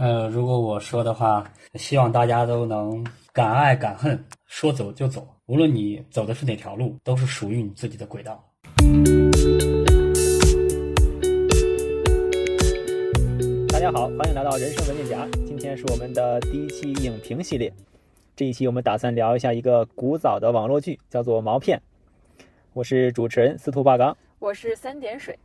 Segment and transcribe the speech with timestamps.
[0.00, 1.44] 呃，如果我说的话，
[1.74, 5.26] 希望大家都能敢爱敢恨，说走就走。
[5.46, 8.40] 无论你走的是哪条路，都是属于你自己的轨道。
[13.68, 15.26] 大家好，欢迎来到人生文件夹。
[15.44, 17.72] 今天是我们的第一期影评系列。
[18.36, 21.76] 这一期我们打算聊一下一个古早的网络剧，叫做《毛片》。
[22.72, 25.36] 我是主持人司徒霸刚，我是三点水。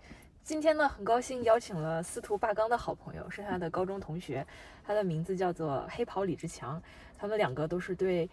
[0.43, 4.45] 今天呢，很高兴邀请了司徒霸刚的好朋友，是他的高中同学，
[4.85, 6.81] 他的名字叫做黑袍李志强。
[7.17, 8.29] 他们两个都是对，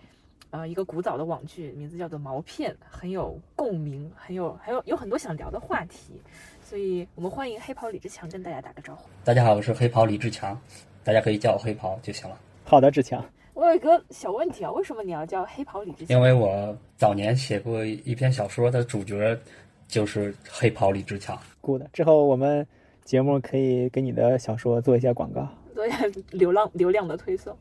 [0.50, 6.20] 呃，一个古早的网剧，名字叫做《毛片》，很有共鸣，很有，很有有很多想聊的话题。
[6.64, 9.08] 所以我们欢迎黑袍李志强跟大家打个招呼。
[9.22, 10.60] 大家好，我是黑袍李志强，
[11.04, 12.36] 大家可以叫我黑袍就行了。
[12.64, 13.24] 好的，志强。
[13.54, 16.16] 我有一个小问题啊，为什么你要叫黑袍李志强？
[16.16, 19.38] 因为我早年写过一篇小说，的主角
[19.90, 21.38] 就是黑袍李志强。
[21.60, 22.66] Good，之后我们
[23.04, 25.98] 节目可以给你的小说做一下广告，做一下
[26.30, 27.56] 流量流量的推送。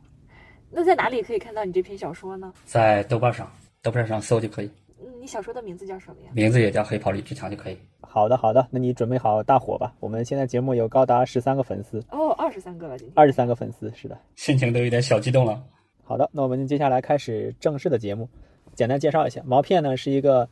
[0.70, 2.54] 那在哪里可以看到你这篇小说呢？
[2.64, 4.70] 在豆瓣上，豆瓣上搜就可以。
[5.02, 6.30] 嗯，你小说的名字叫什么呀？
[6.34, 7.78] 名字也叫黑袍李志强就可以。
[8.02, 9.94] 好的，好的，那你准备好大火吧。
[10.00, 15.62] 我们现在节目有高达十三个粉丝哦，二十三个了，今天二十三个粉丝，是的，心情都有点小激动了。
[16.04, 18.30] 好的，那我们接下来开始正式的节目。
[18.76, 20.48] 简单介绍一下，《毛片》呢是一个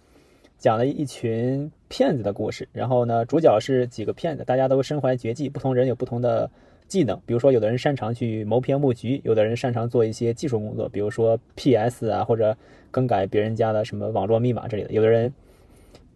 [0.57, 2.67] 讲了一群骗子的故事。
[2.71, 6.49] 然后呢，主角是几个骗子，大家都身怀绝技，不同人有不同的
[6.87, 7.19] 技能。
[7.25, 12.55] 比如说，有的人擅长去谋篇布局，有的人擅长做一些技术工作，比如说 PS 啊，或者
[12.91, 14.91] 更改别人家的什么网络密码之类的。
[14.91, 15.33] 有的人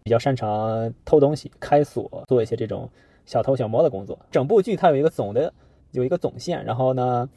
[0.02, 2.88] 比较擅长偷东西、开锁，做一些这种
[3.26, 4.18] 小偷小摸的工作。
[4.30, 5.52] 整部剧它有一个总的
[5.92, 7.28] 有一个总线，然后呢。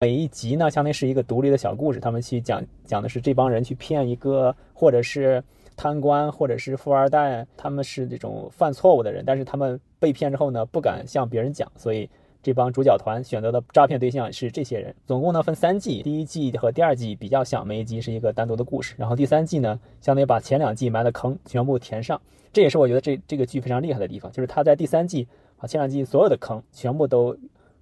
[0.00, 2.00] 每一集呢，相当于是一个独立的小故事。
[2.00, 5.42] 他们去讲讲的是这帮人去骗一个，或者是
[5.78, 9.24] 贪官，或者是富二代，他们是这种犯错误的人。
[9.24, 12.10] 但是他们被骗之后呢，不敢向别人讲，所以
[12.42, 14.94] 这帮主角团选择的诈骗对象是这些人。
[15.06, 18.94] 总共呢分三季，第一季和第二季比较像，每一集是一个单独的故事。
[18.98, 22.20] 然后第三季呢，相当于把前两季埋的坑全部填上。
[22.52, 27.34] 这也是我觉得这这个剧非常厉害的地方，就是他在第三季把前两季所有的坑全部都。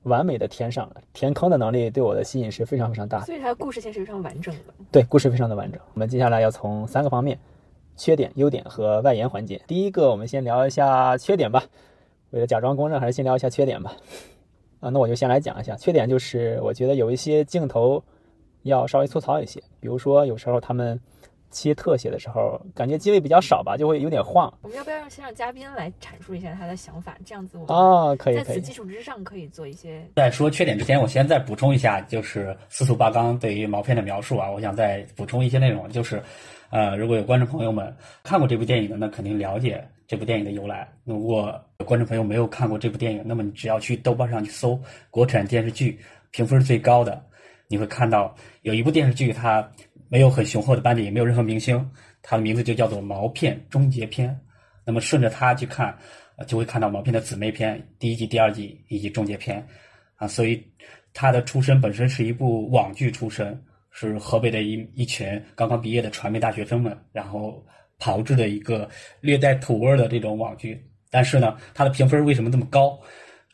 [0.03, 4.73] 完美的填上了，填坑的能力对我的吸引是非常非常大的，所以它的故事线是非常完整的。
[4.93, 5.81] 对，故事非常的完整。
[5.95, 7.37] 我们接下来要从三个方面：
[7.97, 9.61] 缺点、优点和外延环节。
[9.67, 11.65] 第一个，我们先聊一下缺点吧。
[12.31, 13.97] 为了假装公正，还是先聊一下缺点吧。
[14.81, 18.03] 啊，那我就先来讲一下缺点，就是我觉得有一些镜头
[18.63, 21.01] 要稍微粗糙一些，比如说有时候他们。
[21.57, 24.53] 切特写的时候，感觉机位比较少吧，就会有点晃。
[24.61, 27.17] 我们要不要让先让嘉宾来阐述一下他的想法？
[27.25, 30.07] 这样子，我啊，可以，在此基础之上可以做一些。
[30.15, 36.23] 在说缺点之前，我先再补充一下，就是司徒八刚对于毛片的描述啊，我想再补充一些内容，就是，
[36.69, 37.91] 呃，如果有观众朋友们
[38.23, 40.87] 看过这部电影的，那肯定了解这部电影的由来。
[41.05, 44.79] 如果有观众朋友没有看过这部电影，那么你只要去豆瓣上去搜
[45.11, 45.99] 国产电视剧
[46.33, 47.25] 评分最高的，
[47.67, 49.67] 你会看到有一部电视剧它。
[50.09, 51.91] 没有很雄厚的班底，也没有任何明星，
[52.23, 54.31] 它的名字就叫做《毛片终结篇》。
[54.85, 55.97] 那么顺着它去看，
[56.47, 59.67] 就会看到毛片的姊妹篇第一季、第二季以及终结篇，
[60.15, 60.65] 啊，所以
[61.13, 67.65] 它的出身本身是一部网剧出身，是河北的一一群刚刚毕业的传媒大学生们，然后
[67.99, 68.89] 炮制的一个
[69.21, 70.81] 略带土味的这种网剧。
[71.11, 72.97] 但是呢，它的评分为什么这么高？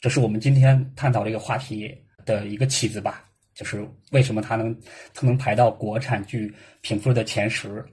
[0.00, 1.96] 这是我们今天探讨这个话题
[2.26, 3.24] 的一个起子吧。
[3.54, 4.74] 就是为什么它能
[5.14, 7.84] 它能排到国产剧评分的前十？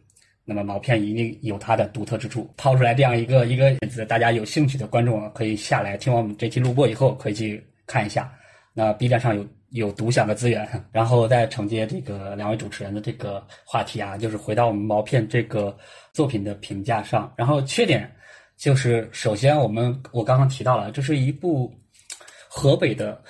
[0.46, 2.52] 那么毛片一定有它的独特之处。
[2.58, 8.34] 抛出来这样一个一个例子，大家有兴趣的观众可以下来听完我们这期录播以后，可以去看一下。
[8.74, 10.68] 那 B 站上有有独享的资源。
[10.92, 15.78] 然后再承接这个两位主持人的这个话题啊，就是回到我们毛片这个
[16.14, 17.32] 作品的评价上。
[17.38, 18.12] 然后缺点
[18.58, 21.72] 就是，首先我们我刚刚提到了，这是一部
[22.48, 23.22] 河北的。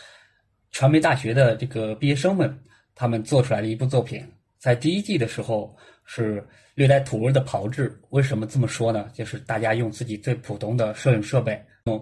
[0.80, 2.58] 传媒大学的这个毕业生们，
[2.96, 4.26] 他们做出来的一部作品，
[4.58, 5.76] 在第一季的时候
[6.06, 6.42] 是
[6.74, 7.94] 略带土味的炮制。
[8.12, 9.10] 为什么这么说呢？
[9.14, 12.02] 就是大家用自己最普通的摄影设备，用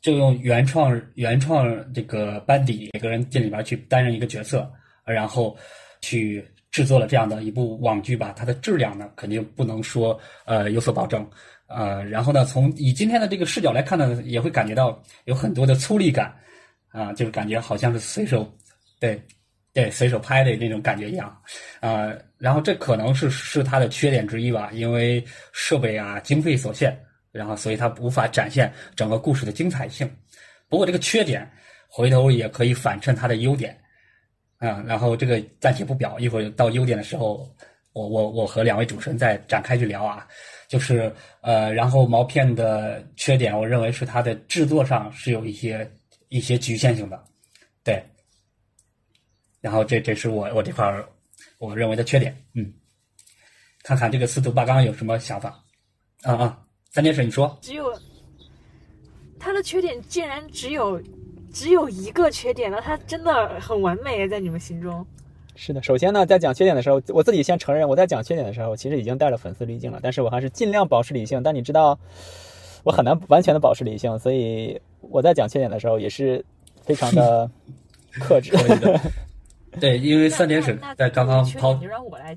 [0.00, 4.68] 就用原创原创这个班底，每个人进里边去担任一个角色，
[5.04, 5.56] 然后
[6.00, 8.34] 去制作了这样的一部网剧吧。
[8.36, 11.24] 它的质量呢，肯定不能说呃有所保证，
[11.68, 16.34] 呃，然后呢，从以今天的这个视角来看呢，也会感觉到有很多的粗粝感。
[16.98, 18.52] 啊，就是感觉好像是随手，
[18.98, 19.22] 对，
[19.72, 21.28] 对，随手拍的那种感觉一样，
[21.78, 26.98] 啊，然后这可能是是它的缺点之一吧，因为设备啊经费所限，
[27.30, 30.10] 然后所以它无法展现整个故事的精彩性。
[30.68, 31.48] 不过这个缺点
[31.88, 33.78] 回头也可以反衬它的优点，
[34.58, 37.48] 啊，然后这个暂且不表，一会儿到优点的时候，
[37.92, 40.26] 我我我和两位主持人再展开去聊啊，
[40.66, 41.12] 就是
[41.42, 45.88] 呃，然后毛片的缺点，我认为是它的制作上是有一些。
[46.28, 47.24] 一些局限性的，
[47.82, 48.02] 对，
[49.60, 51.08] 然后这这是我我这块儿
[51.58, 52.72] 我认为的缺点，嗯，
[53.82, 55.62] 看看这个司徒八刚有什么想法？
[56.22, 57.92] 啊啊，三点水你说，只有
[59.38, 61.00] 他的缺点竟然只有
[61.52, 65.06] 只有一个缺点了，他真的很完美，在你们心中。
[65.54, 71.42] 是的，首先呢，在讲缺点的时候，我自己先承认，我在讲缺点的时候，其实已经带了粉丝滤镜了，但是我还是尽量保持理性。
[71.42, 71.98] 但你知道，
[72.84, 76.44] 我很难完全的保持理性，所以我在讲缺点的时候也是
[76.82, 77.50] 非常的
[78.20, 78.52] 克制。
[79.80, 82.36] 对，因为三点水在刚刚抛，你就让我来，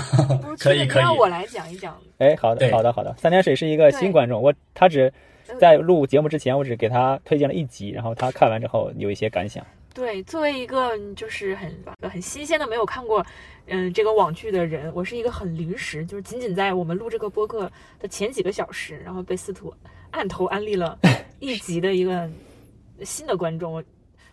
[0.58, 1.96] 可以可以，让我来讲一讲。
[2.18, 3.14] 哎，好的，好的，好的。
[3.16, 5.10] 三点水是一个新观众，我他只
[5.58, 9.64] 在录节目之前，我只给他推荐了一集，然后他看完之后有一些感想。
[9.94, 11.72] 对，作为一个就是很
[12.10, 13.24] 很新鲜的没有看过，
[13.66, 17.70] 嗯，这个网剧的人，我是一个很临时，就是仅仅在我们录这个播客
[18.00, 19.72] 的前几个小时，然后被司徒
[20.10, 20.98] 按头安利了
[21.42, 22.30] 一集的一个
[23.02, 23.82] 新的观众。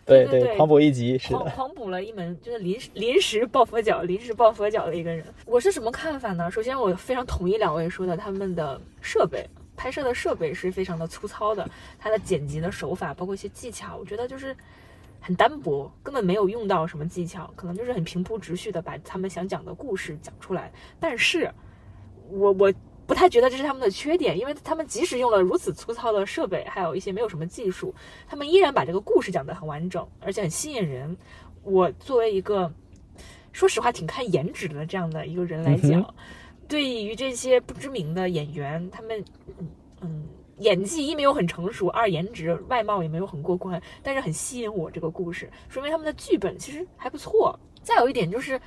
[0.06, 5.24] 对对对，狂补一集，狂狂补了一门，就是临时临时抱佛脚，临时抱佛脚的一个人。
[5.44, 6.50] 我是什么看法呢？
[6.50, 9.44] 首先，我非常同意两位说的，他们的设备
[9.76, 11.68] 拍摄的设备是非常的粗糙的，
[11.98, 14.56] 他的剪辑的手法，包括一些技巧，我觉得就是。
[15.22, 20.72] 很单薄，根本没有用到什么技巧，可能就是很平铺直叙的把他们想讲的故事讲出来。
[20.98, 21.52] 但是，
[22.30, 22.72] 我我
[23.10, 27.92] 不太觉得这是他们的缺点，因为他们即使用了如此粗糙的设备，还有一些没有什么技术，
[28.28, 31.16] 他们依然把这个故事讲得很完整，而且很吸引人。
[31.64, 32.72] 我作为一个
[33.50, 36.14] 说实话挺看颜值的这样的一个人来讲，
[36.68, 39.24] 对于这些不知名的演员，他们
[40.02, 40.24] 嗯。
[40.58, 47.58] 演技一没有很成熟，二颜值外貌也没有很过关，但是很吸引我这个故事，说明他们的剧本其实还不错。
[47.82, 48.60] 再有一点就是，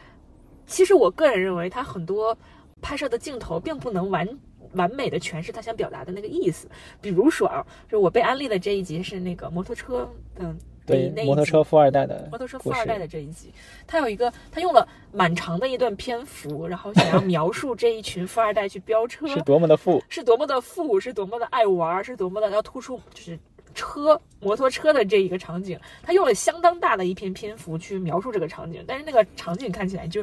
[0.65, 2.35] 其实我个人认为他很多
[2.83, 4.27] 拍摄的镜头并不能完
[4.73, 6.67] 完美的诠释他想表达的那个意思。
[7.01, 10.55] 比如说啊，就我被安利的这一集是那个摩托车，的。
[10.85, 13.53] 对摩托车富二代的摩托车富二代的这一集，
[13.87, 23.39] 他有一个，他用了蛮长的一段篇幅，然后想要描述这一群富二代去飙车 是多么的富，是多么的富，是多么的爱玩，是多么的要突出就是
[23.73, 25.79] 车摩托车的这一个场景。
[26.01, 30.21] 他用了相当大的一篇篇幅去描述这个场景，但是那个场景看起来就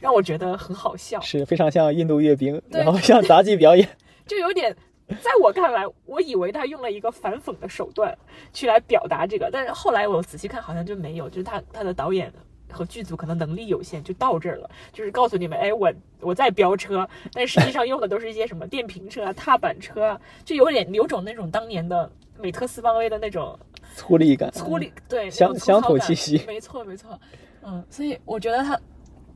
[0.00, 3.88] 让我觉得很好笑，是非常像印度阅兵，然后像杂技表演，
[4.26, 4.76] 就有点。
[5.22, 8.14] 在我看来，我以为他用了一个反讽的手段
[8.52, 12.30] 去来表达这个，但是后来我仔细看，好像就没有，就是他他的导演
[12.70, 15.90] 和剧组可能能力有限，就到这儿了，就是告诉你们，哎，我
[16.20, 23.58] 我在飙车，但实际上用的都是一些什么电瓶车啊、踏板车啊，就有点有种那种当年的美特斯邦威的那种
[23.94, 27.18] 粗粝感，粗粝对乡乡土气息，没错没错，
[27.62, 28.78] 嗯，所以我觉得他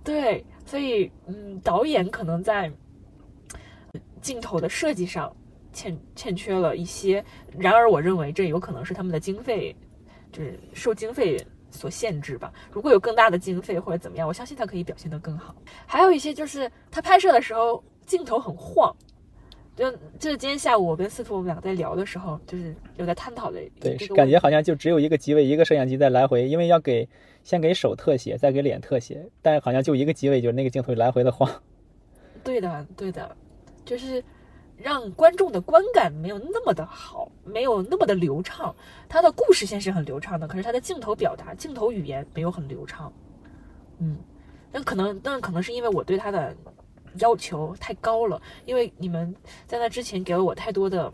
[0.05, 2.73] 对，所以嗯，导演可能在
[4.21, 5.35] 镜头的设计上。
[5.75, 7.25] 欠欠缺了一些，
[7.59, 9.75] 然而我认为这有可能是他们的经费，
[10.31, 12.53] 就是受经费所限制吧。
[12.71, 15.57] 如果有更大的经费或者怎么样，我相信他可以表现得更好。
[15.87, 18.95] 还有一些就是他拍摄的时候镜头很晃，
[19.75, 23.61] 就就是今天下午我跟司徒我们两个在聊的时候，就是有在探讨的。
[23.81, 27.09] 对，感觉好像就只有一个机位，一个摄像机在来回，因为要给
[27.43, 31.51] 先给手特写，再给脸特写，但好像就一个机位，就是那个镜头来回的晃。
[32.45, 33.37] 对的，对的，
[33.85, 34.23] 就是。
[34.79, 38.75] 让观众的观感没有那么的好，没有那么的流畅。
[39.09, 43.13] 他的故事线是很流畅的，可是他的镜头表达、镜头语言没有很流畅。
[43.99, 44.17] 嗯，
[44.73, 46.57] 那可能，那可能是因为我对他的
[47.19, 49.35] 要求太高了，因为你们
[49.67, 51.13] 在那之前给了我太多的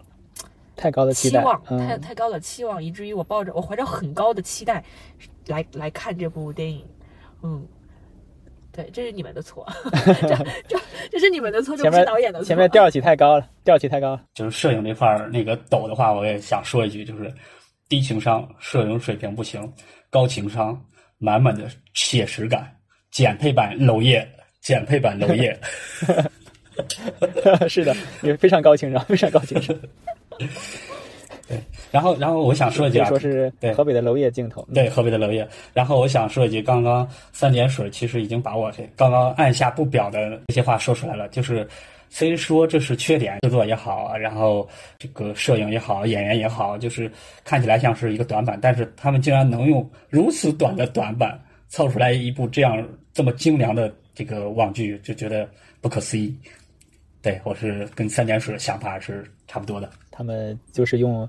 [0.76, 4.84] 太高的期望，太太高的期望，以至于我抱着我怀着很高的期待
[5.46, 6.84] 来来看这部电影。
[7.42, 7.66] 嗯。
[8.70, 10.36] 对，这是你们的错， 这
[10.68, 12.44] 这这是你们的错，这是导演的错。
[12.44, 14.22] 前面调起太高了，调起太高了。
[14.34, 17.34] 就是摄影这块儿那个抖的话，我也想说一句，就是
[17.88, 19.62] 低情商，摄影水平不行；
[20.10, 20.80] 高情商，
[21.16, 22.72] 满满的写实感。
[23.10, 24.24] 减配版娄烨，
[24.68, 25.58] 减配版娄烨。
[27.70, 29.74] 是的，也非常高情商，非常高情商。
[31.48, 31.58] 对，
[31.90, 35.48] 然后，然后我想说一句，说是对河北的娄烨镜头，对河北的娄烨。
[35.72, 41.26] 然后我想说一句，刚刚三点水其实已经把我这刚刚按下不表的这些话说出来了。
[41.30, 41.66] 就是
[42.10, 47.10] 虽说这是缺点，制作也好，然后这个摄影也好，演员也好，就是
[47.42, 55.48] 看起来像是一个短板，但是他们竟然能用如此短的短板凑出来一部这样这么精良的这个网剧，就觉得
[55.80, 56.36] 不可思议。
[57.22, 59.88] 对我是跟三点水的想法是差不多的。
[60.10, 61.20] 他们就是用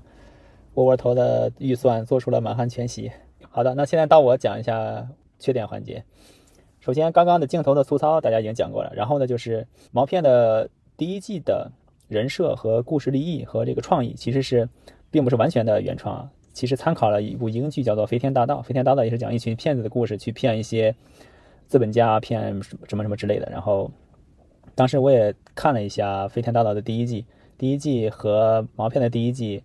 [0.74, 3.08] 窝窝头的预算做出了满汉全席。
[3.48, 5.06] 好的，那现在到我讲一下
[5.38, 6.02] 缺点环节。
[6.80, 8.92] 首先，刚刚的镜头的粗糙大家已经讲过了。
[8.92, 11.70] 然后呢，就是毛片的第一季的
[12.08, 14.68] 人设和故事立意和这个创意其实是
[15.12, 16.28] 并不是完全的原创啊。
[16.52, 18.56] 其实参考了一部英剧，叫做《飞天大盗》。
[18.64, 20.92] 《飞天大盗》也是讲一群骗子的故事，去骗一些
[21.70, 23.48] 资本家，骗什么什么什么之类的。
[23.48, 23.88] 然后
[24.74, 27.24] 当时我也看了一下《飞天大盗》的第一季，
[27.56, 29.62] 第一季和毛片的第一季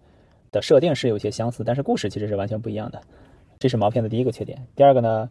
[0.52, 3.02] 的设定是有些相似，但是故事其实是完全不一样的。
[3.58, 4.64] 这是毛片的第一个缺点。
[4.76, 5.28] 第二个呢，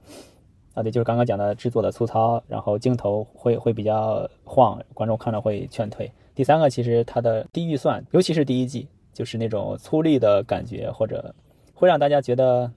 [0.74, 6.10] 啊对，就是刚刚讲的制作的粗糙，然后镜头会会比较晃，观众看了会劝退。
[6.34, 11.32] 第三个，其实它的低预算，尤其是第一季，就是那种粗粝的感觉，或者
[11.72, 12.68] 会让大家觉得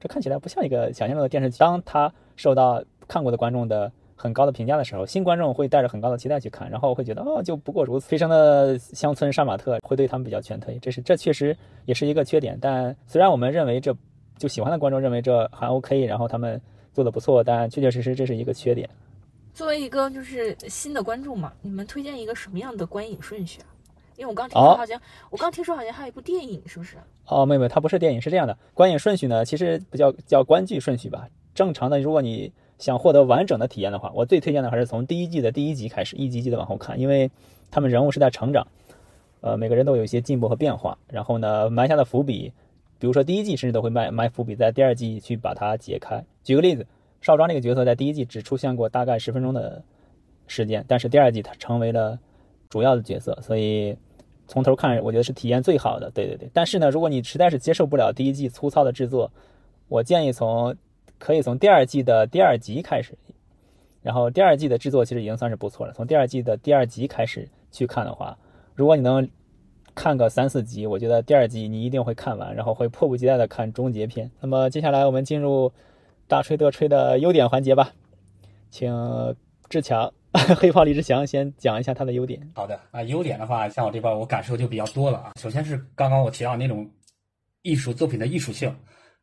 [0.00, 1.58] 这看起来不像一个想象中的电视剧。
[1.58, 8.08] 当它受到看过的观众的很高的评价的时候，新观众会带着很高的期待去看，然后会觉得哦，就不过如此。
[8.08, 12.58] 非常的乡村杀马特会对他们比较劝退，这是这确实也是一个缺点。
[12.60, 13.96] 但虽然我们认为这
[14.38, 16.60] 就喜欢的观众认为这还 OK，然后他们
[16.92, 18.88] 做的不错，但确确实实这是一个缺点。
[19.52, 23.66] 作为一个就是新的观众嘛，你们推荐一个什么样的观影顺序啊？
[24.16, 26.96] 因为我刚听说好像，我刚听说好像还有一部电影，是不是？
[27.26, 31.26] 哦，没有，它不是电影，是这样的，观影顺序呢，其实不叫叫观剧顺序吧。
[31.54, 32.52] 正常的，如果你
[32.82, 37.30] 想获得完整的体验的话，我最推荐的还是从第一季的第一集开始，一集集的往后看，因为
[37.70, 38.66] 他们人物是在成长，
[39.40, 42.52] 呃，每个人都有一些进步和变化，然后呢，埋下的伏笔，
[42.98, 46.22] 比如说第一季甚至都会埋埋伏笔，在第二季去把它解开。
[46.42, 46.86] 举个例子。
[47.20, 49.80] 少庄这个角色在第一季只出现过大概十分钟的
[50.48, 52.18] 时间，但是第二季他成为了
[52.68, 53.96] 主要的角色，所以
[54.48, 56.10] 从头看我觉得是体验最好的。
[56.10, 59.30] 对对对，但是呢，如果你实在是接受不了第一季粗糙的制作，
[59.86, 60.74] 我建议从
[61.22, 63.16] 可以从第二季的第二集开始，
[64.02, 65.92] 然后第二季的制作其实已经算是不错了。
[65.92, 68.36] 从第二季的第二集开始去看的话，
[68.74, 69.28] 如果你能
[69.94, 74.28] 看个三四集，我觉得第二季你一定会看完，然后会迫不及待的看终结篇。
[74.40, 75.72] 那么接下来我们进入。
[76.28, 77.92] 大吹特吹的优点环节吧，
[78.70, 78.90] 请
[79.68, 80.10] 志强，
[80.56, 82.40] 黑炮李志强先讲一下他的优点。
[82.54, 85.32] 好的啊，优点的话，像我这边我感受就比较多了啊。
[85.38, 86.88] 首先是刚刚我提到那种
[87.60, 88.74] 艺术作品的艺术性，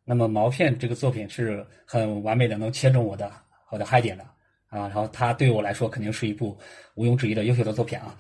[0.10, 3.32] 那么毛片这个作品是很完美的，能切中我的
[3.70, 4.24] 我的嗨点的
[4.70, 4.88] 啊。
[4.88, 6.58] 然后它对我来说肯定是一部
[6.96, 8.18] 毋庸置疑的优秀的作品啊。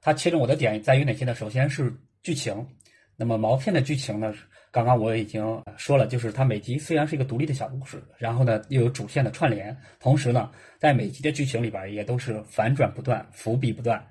[0.00, 1.32] 它切中我的点在于哪些呢？
[1.32, 2.66] 首先是剧情，
[3.14, 4.34] 那么毛片的剧情呢？
[4.72, 10.50] 刚刚我已经说了，就是它每集虽然是一个独立的小故事，然后呢又有主线的串联，同时呢
[10.80, 14.04] 在每集的剧情里边也都是反转不断、伏笔不断，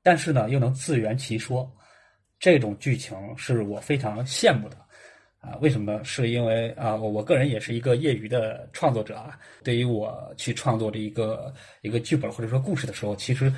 [0.00, 1.68] 但是呢又能自圆其说，
[2.38, 4.76] 这种剧情是我非常羡慕的
[5.42, 5.58] 啊！
[5.60, 6.02] 为什么？
[6.04, 13.52] 是因为啊，我我个人也是一个业余的创作者啊，对于我去创作的一个一个剧本或者说故事的时候，其实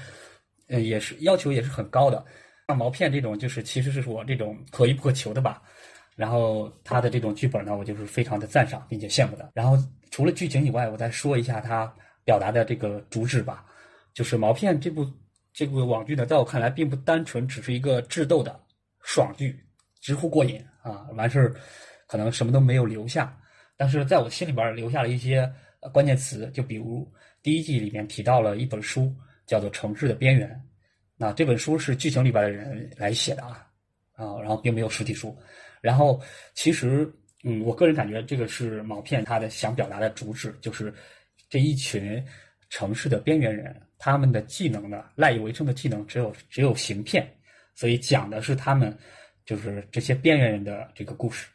[0.69, 2.25] 呃也是要求也是很高的。
[2.67, 5.63] 像毛片这种，就是其实是我这种可遇不可求的吧。
[6.17, 9.51] 然后他的这种剧本呢，我就是非常的赞赏并且羡慕的。
[9.53, 9.77] 然后
[10.11, 11.93] 除了剧情以外，我再说一下他
[12.25, 13.67] 表达的这个主旨吧。
[14.15, 15.07] 就是《毛片》这部
[15.53, 18.59] 这部网剧呢，在我看来并不单纯只是一个智斗的
[19.03, 19.59] 爽剧，
[20.01, 21.09] 直呼过瘾啊！
[21.17, 21.57] 完事儿
[22.07, 23.35] 可能什么都没有留下，
[23.77, 25.51] 但是在我心里边留下了一些
[25.93, 27.11] 关键词，就比如
[27.43, 29.13] 第一季里面提到了一本书，
[29.47, 30.49] 叫做《城市的边缘》。
[31.17, 33.67] 那这本书是剧情里边的人来写的啊
[34.13, 35.37] 啊，然后并没有实体书。
[35.81, 36.21] 然后，
[36.55, 37.11] 其实，
[37.45, 40.93] 嗯，我个人感觉这个是毛片他的想表达的主旨，就是
[41.49, 42.23] 这一群
[42.69, 47.27] 城市的边缘人，他们的技能呢，赖以为生的技能只有只有行骗，
[47.75, 48.97] 所以讲的是他们
[49.45, 51.49] 就是这些边缘人的这个故事，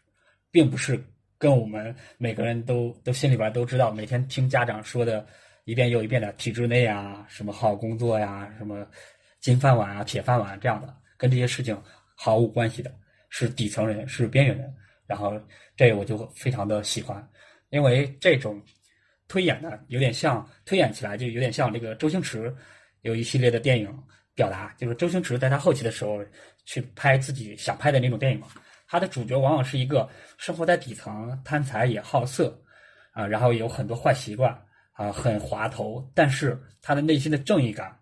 [0.51, 1.01] 并不是
[1.37, 5.25] 跟我们每个人都都心里边都知道，每天听家长说的
[5.65, 8.87] 一遍又一遍的体制内啊，什么好工作呀，什么
[9.39, 11.79] 金饭碗啊、铁饭碗这样的，跟这些事情
[12.15, 12.93] 毫无关系的。
[13.31, 14.73] 是底层人，是边缘人，
[15.05, 15.39] 然后
[15.77, 17.29] 这我就非常的喜欢，
[17.69, 18.59] 因为这种
[19.27, 22.51] 推演呢，有点像推演起来就有点像这个周星驰
[23.01, 23.87] 有一系列的电影
[24.33, 26.25] 表达，就是周星驰在他后期的时候
[26.69, 28.47] 去拍自己想拍的那种电影嘛，
[28.87, 30.07] 他的主角往往是一个
[30.37, 32.55] 生活在底层、贪财也好色
[33.11, 34.53] 啊，然后有很多坏习惯
[34.91, 37.97] 啊，很滑头，但是他的内心的正义感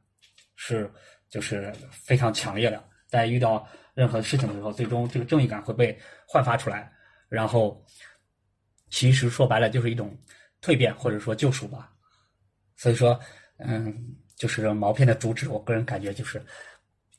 [0.58, 0.92] 是
[1.30, 3.66] 就是非常强烈的，在遇到。
[3.98, 6.88] 任何事情的时候，最终这个正义感会被焕发出来，
[7.30, 7.84] 然后
[8.92, 10.16] 其实说白了就是一种
[10.62, 11.92] 蜕变或者说救赎吧。
[12.76, 13.20] 所以说，
[13.58, 16.40] 嗯，就是毛片的主旨，我个人感觉就是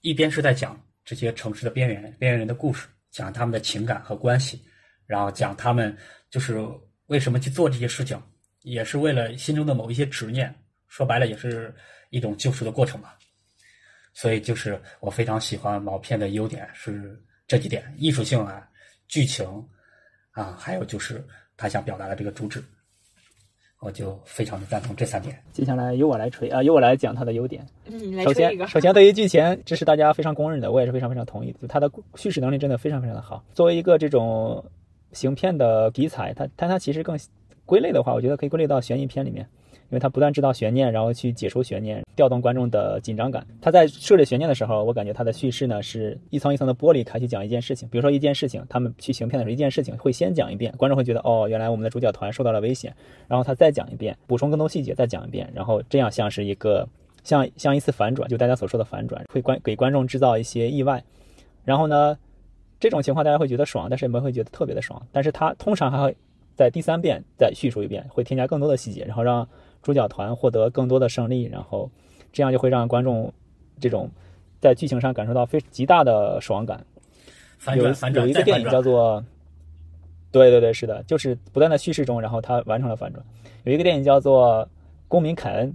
[0.02, 4.62] 一边是在讲这些城市的边缘边缘人的故事，讲他们的情感和关系，
[5.06, 5.96] 然后讲他们
[6.28, 6.62] 就是
[7.06, 8.22] 为什么去做这些事情，
[8.60, 10.54] 也是为了心中的某一些执念。
[10.86, 11.74] 说白了，也是
[12.10, 13.18] 一种救赎的过程吧。
[14.12, 18.68] 所以就是我非常喜欢毛片的优点是这几点：艺术性啊、
[19.06, 19.46] 剧情
[20.32, 22.62] 啊，还有就是他想表达的这个主旨，
[23.80, 25.38] 我就非常的赞同这三点。
[25.52, 27.64] 接下来由我来吹啊，由我来讲它的优点。
[27.86, 31.54] 嗯，首先，首先对于剧情，这是大家非常公认的，我也是非常非常同意。
[31.60, 33.42] 就它的叙事能力真的非常非常的好。
[33.52, 34.64] 作为一个这种
[35.12, 37.16] 行骗的题材，它但它其实更
[37.64, 39.48] 归类的话，我觉得可以归类到悬疑片里面，
[39.90, 43.46] 因为他不断制造悬念，然后去解除悬念，调动观众的紧张感。
[43.60, 52.94] 他在设置悬念的时候，我感觉他的叙事呢是一层一层的剥离开去讲一件事情，比如说一件事情，他们去行骗的时候，一件事情会先讲一遍，观众会觉得哦，原来我们的主角团受到了危险，
[53.26, 56.88] 然后他再讲一遍，补充更多细节，再讲一遍，然后这样像是一个
[57.24, 61.02] 像像一次反转，就大家所说的反转，会观给观众制造一些意外，
[61.64, 62.18] 然后呢？
[62.80, 65.04] 这种情况大家会觉得爽，但是没会觉得特别的爽。
[65.10, 66.16] 但是他通常还会
[66.54, 69.48] 在第三遍再叙述一遍，会添加更多的细节，然后让
[69.88, 71.90] 主角团获得更多的胜利，然后
[72.30, 73.32] 这样就会让观众
[73.80, 74.06] 这种
[74.60, 76.84] 在剧情上感受到非极大的爽感。
[77.74, 79.24] 有有一个电影叫做，
[80.30, 83.24] 对对对，是的，就是不断的叙事中，然后它完成了反转。
[83.64, 84.62] 有一个电影叫做
[85.08, 85.72] 《公民凯恩》，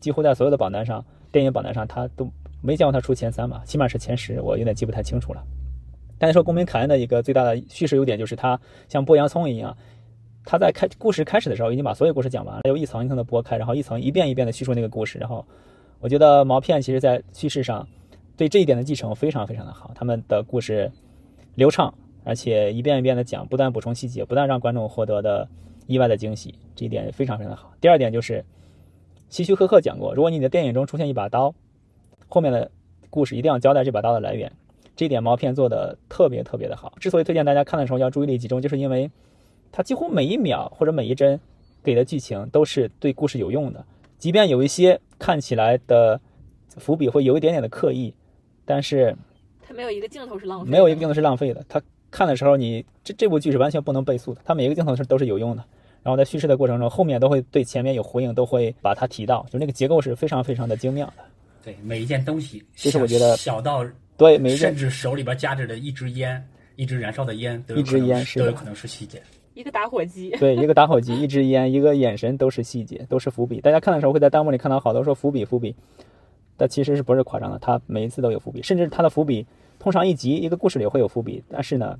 [0.00, 2.26] 几乎在所有的榜单上，电影榜单上他都
[2.62, 5.44] 没见过他出前三吧，起码是前十，我有点记不太清楚了。
[6.18, 9.76] 但是说，公民凯恩的一个最大的叙事优点就是他像剥洋葱一样，
[10.44, 15.18] 他在开故事开始的时候已经把所有故事讲完了，又一层一层的剥开，然后一层一遍一遍的叙述那个故事。
[15.18, 15.44] 然后，
[16.00, 17.86] 我觉得毛片其实在叙事上
[18.36, 20.90] 对这一点的继承非常非常的好，他们的故事
[21.54, 21.92] 流畅，
[22.24, 25.48] 而且一遍一遍的讲，不断补充细节，不断让观众获得的
[25.86, 27.72] 意外的惊喜，这一点非常非常的好。
[27.80, 28.44] 第二点就是
[29.28, 31.54] 希区柯克讲过，如果你的电影中出现一把刀，
[32.28, 32.70] 后面的
[33.10, 34.50] 故事一定要交代这把刀的来源。
[34.96, 36.92] 这一点毛片做的特别特别的好。
[36.98, 39.10] 之所以推荐大家看的时候要注意力集中，就是因为
[39.72, 41.38] 它几乎每一秒或者每一帧
[41.82, 43.84] 给的剧情都是对故事有用的。
[44.18, 46.20] 即便有一些看起来的
[46.76, 48.12] 伏笔会有一点点的刻意，
[48.64, 49.16] 但是
[49.66, 51.64] 它没有一个镜头是浪费，没有一个镜头是浪费的。
[51.68, 55.64] 它看的时候，你这这部剧是完全不能倍速的，它每一个镜头是都是有用的。
[56.02, 61.24] 然后在叙事的过程中，后面都会对前面有呼应，都会把它提到，就那个结构是非常非常的精妙的。
[61.62, 63.86] 对每一件东西，其实我觉得小到。
[64.16, 66.46] 对，每甚至手里边夹着的一支烟，
[66.76, 69.22] 一支燃烧的烟，一支烟都有可能是细节。
[69.54, 73.60] 一个打火机，对，一个打火机，一支烟，一个眼神，都是细节，都是伏笔。
[73.60, 75.74] 大家看的时候会在弹幕里看到好多说伏笔，伏笔，
[76.56, 77.58] 但其实是不是夸张的？
[77.58, 79.46] 他每一次都有伏笔，甚至他的伏笔
[79.78, 81.98] 通常一集一个故事里会有伏笔，但是呢，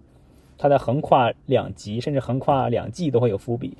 [0.56, 3.76] 他在横跨两集，甚至横跨两季都会有伏笔。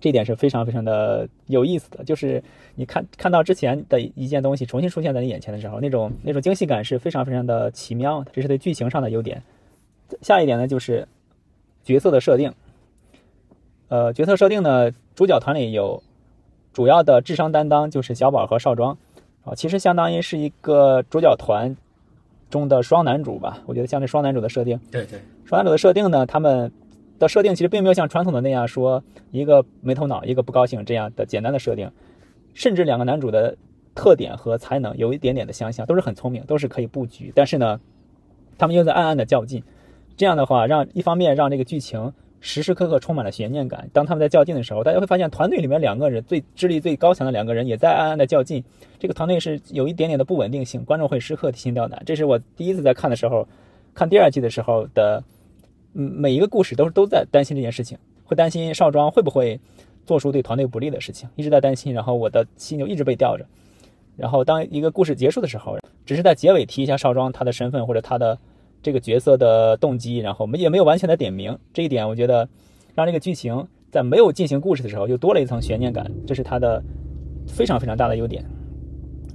[0.00, 2.40] 这点是非常非常的有意思的，就是
[2.76, 9.42] 你看看到之前的一件东西重新出现在你眼前的时候，那种那种惊喜感是非常非常的奇妙的，这是对剧情上的优点。
[10.22, 11.08] 下一点呢，就是
[11.88, 12.52] 角色的设定。
[13.88, 16.02] 呃，角色设定呢，主角团里有
[16.72, 18.98] 主要的智商担当，就是小宝和少庄
[19.44, 21.76] 啊，其实相当于是一个主角团
[22.50, 24.78] 中的双男主吧，我觉得像这双男主的设定。
[24.90, 26.70] 对对，双男主的设定呢，他们。
[27.18, 31.90] 的设定其实并没有像传统的那样说一个没头脑，一个不高兴这样的简单的设定，
[32.54, 33.56] 甚至两个男主的
[33.92, 37.32] 特点和才能有一点点的相像，都是很聪明，都是可以布局。
[37.34, 37.80] 但是呢，
[38.56, 39.64] 他们又在暗暗的较劲，
[40.18, 43.88] 这样的话让一方面让这个剧情时时刻刻充满了悬念感。
[43.94, 48.62] 当他们在较劲的时候，大家会发现团队里面两个人最智力最高强的两个人也在暗暗的较劲，
[48.98, 52.02] 这个团队是有一点点的不稳定性，观众会时刻提心吊胆。
[52.04, 53.48] 这是我第一次在看的时候，
[53.94, 55.24] 看第二季的时候的。
[55.94, 59.58] 嗯，每一个故事都是都在担心这件事情，会担心少庄会不会
[60.04, 63.46] 做出对团队不利的事情，一直在担心，然后我的心就一直被吊着。
[64.14, 68.38] 然后当一个故事结束的时候，只是在结尾提一下少庄他的身份或者他的
[68.82, 71.56] 这个角色的动机，然后没也没有完全的点明。
[71.72, 72.48] 这一点我觉得
[72.94, 76.82] 让这个剧情在没有进行故事的时候又多了一层悬念感，这是他的
[77.46, 78.44] 非常非常大的优点。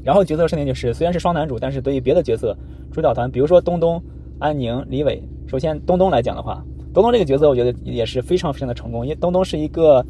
[0.03, 2.58] 然后角色设定就是虽然是双男主，但是对于别的角色
[2.91, 4.01] 主角团，比如说东东。
[4.39, 10.06] 安宁、李伟，首先东东来讲的话，东东这个角色我觉得也是非常非常的成功，因为东东是一个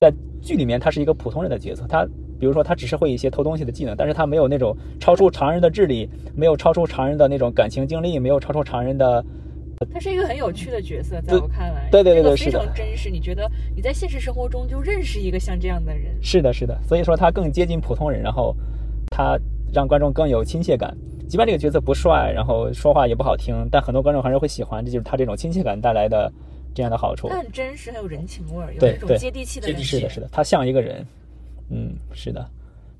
[0.00, 9.24] 在剧里面他是一个普通人的角色，他比如说他只是会一些偷东西的技能，但是他没有那种超出常人的智力，没有超出常人的那种感情经历，没有超出常人的。
[9.92, 13.08] 他是一个很有趣的角色，在我看来，对对对对，非常真实。
[13.08, 16.16] 你觉得你在现实生活中就认识一个像这样的人？
[16.20, 18.52] 是的，是的，所以说他更接近普通人，然后
[19.10, 19.38] 他
[19.72, 20.96] 让观众更有亲切感。
[21.28, 26.32] 即便这个角色不帅，然后说话也不好听，但很多观众还是会喜欢，这就是他这种亲切感带来的
[26.74, 27.28] 这样的好处。
[27.28, 29.82] 他很真实，很有人情味儿，有那种接地气的感觉。
[29.84, 31.06] 是的，是的，他像一个人。
[31.70, 32.48] 嗯，是的，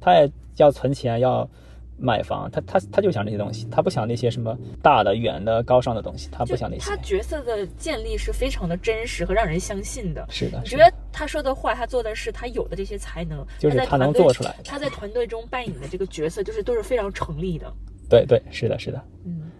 [0.00, 1.48] 他也要存钱，要
[1.96, 6.88] 买房，他他他就想这些东西，他不想那些什么大的、远的、高尚的东西，他不想那些。
[6.88, 10.26] 他角色的建立是非常的真实和让人相信的。
[10.30, 14.54] 是的，你觉得他说的话，他做的事，他有的这些才能，就是他能做出来。
[14.64, 17.72] 他在团队中扮演的这个角色，就是都是非常成立的。
[18.08, 19.50] 对对，是的，是的，嗯，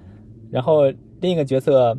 [0.51, 0.90] 然后
[1.21, 1.97] 另一个角色，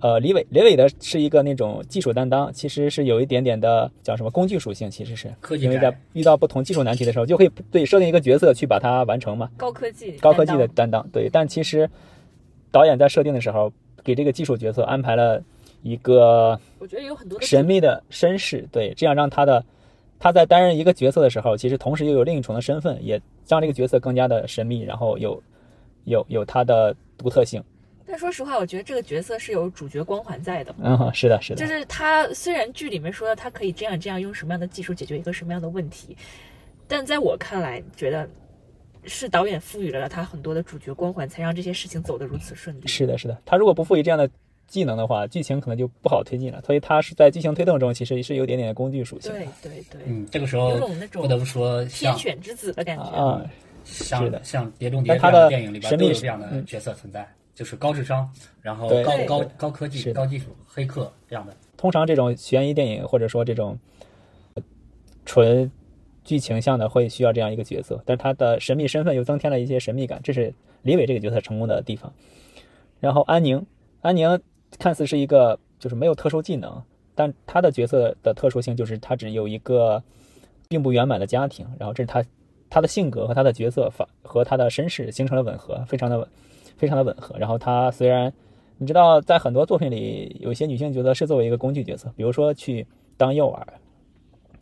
[0.00, 9.50] 呃，李伟，李伟的是一个那种技术担当，其实是有一点点的叫什么工具属性，其实是，因为在遇到不同技术难题的时候，就会对设定一个角色去把它完成嘛。
[9.58, 11.28] 高科技，高科技的担当，对。
[11.30, 11.88] 但其实
[12.70, 13.70] 导演在设定的时候，
[14.02, 15.42] 给这个技术角色安排了
[15.82, 19.62] 一个我觉得有很多神秘的身世，对，这样让他的
[20.18, 25.42] 他在担任一个角色的时候，其实同时又有另一重的身份，也让这个角色更加的神秘，然后有
[26.04, 27.62] 有有他的独特性。
[28.10, 30.74] 但说实话，我觉得这个角色是有主角光环在的。
[30.82, 36.16] 嗯，是的，是的，就是他虽然剧里面说他可以这样这样用什么样的技术解决一个什么样的问题，
[36.88, 38.28] 但在我看来，觉得
[39.04, 42.88] 是导演赋予了他很多的主角光环，才让这些事情走得如此顺利。
[42.88, 43.38] 是的，是的。
[43.46, 44.28] 他如果不赋予这样的
[44.66, 46.60] 技能的话，剧情可能就不好推进了。
[46.62, 49.32] 所以他是在剧情推动中，其实是有点点工具属性。
[49.32, 53.04] 对对对，嗯，这个时候有种那种不得不说天选之子的感觉。
[53.04, 53.42] 啊，
[53.84, 57.26] 像是的像《碟中谍》但他的这样的电影里边神秘都有这样的嗯角色存在，
[57.60, 58.26] 就是高智商，
[58.62, 61.54] 然后对高高高科技、是高技术、黑客这样的。
[61.76, 63.78] 通常这种悬疑电影或者说这种
[64.54, 64.62] 呃
[65.26, 65.70] 纯
[66.24, 72.10] 剧情向的会需要这样一个角色，但是他的神秘身份又增添了一些神秘感，这是李伟这个角色成功的地方。
[72.98, 73.66] 然后安宁，
[74.00, 74.40] 安宁
[74.78, 76.82] 看似是一个就是没有特殊技能，
[77.14, 80.02] 但他的角色的特殊性就是他只有一个
[80.66, 82.24] 并不圆满的家庭，然后这是他
[82.70, 86.26] 他的性格和他的角色反和他的身世形成了吻合，非常的
[86.80, 87.36] 非常的吻合。
[87.38, 88.32] 然后他虽然
[88.78, 92.86] 你知道，在很多作品里，有些女性角色是作为一个工具角色，比如说去
[93.18, 93.60] 当诱饵。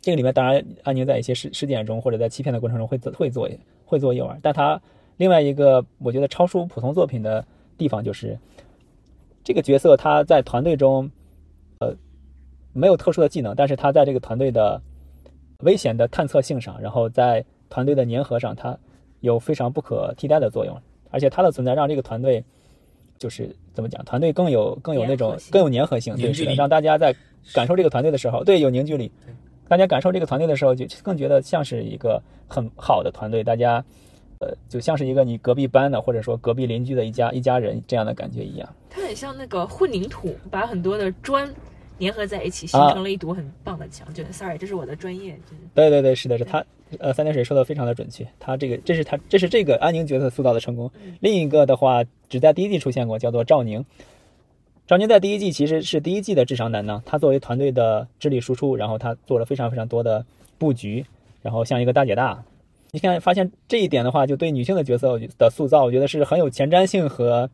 [0.01, 3.49] 这个里面当然，安宁在一些事事件中或者在欺骗的过程中会做会做
[3.85, 4.81] 会做诱饵，但她
[5.15, 7.45] 另外一个我觉得超出普通作品的
[7.77, 8.37] 地方就是，
[9.43, 11.09] 这个角色他在团队中，
[11.79, 11.95] 呃，
[12.73, 14.81] 没有特殊的技能，但是他在这个团队的
[15.63, 18.77] 危险的探测性上，然后在团队的粘合上，他
[19.21, 22.43] 有非常不可替代的作用，而且他的存在让这个团队
[23.17, 27.15] 就是怎么讲，团队更有更有那种更有粘合性，对，是的，让大家在
[27.53, 29.11] 感受这个团队的时候，对，有凝聚力。
[29.67, 33.83] 大家感受这个团队的时候，就更觉得像是一个很好的团队，大家，
[34.39, 38.67] 呃，就像是一个你隔壁班的，或者说隔壁邻居的一家一家人这样的感觉一样。
[38.89, 41.47] 它很像那个混凝土，把很多的砖
[41.99, 44.11] 粘合在一起，形啊成了一堵很棒的墙。
[44.13, 46.65] 就 sorry，这是我的专业，就是对对对，是的，是他，
[46.97, 48.27] 呃，三点水说的非常的准确。
[48.39, 50.89] 他这个，这是他，这是这个安宁角色塑造的成功。
[51.19, 53.85] 另一个的话，只在第一季出现过，叫做赵宁。
[54.87, 60.25] 赵宁在第一季其实是第一季的智商男呢，他作为团队的智力输出，然后他做了非常非常多的
[60.57, 61.05] 布局，
[61.41, 62.43] 然后像一个大姐大。
[62.91, 67.47] 你看，发现这一点的话，就对女性的角色的塑造，我觉得是很有前瞻性和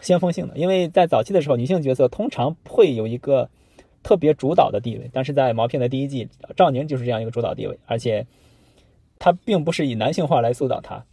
[0.00, 0.56] 先锋性的。
[0.56, 3.50] 因为在早期的时候，女性角色通常会有一个
[4.06, 8.24] 特别主导的地位，但是在毛片的第一季，赵宁就是这样一个主导地位，而且
[9.18, 11.04] 她并不是以男性化来塑造她，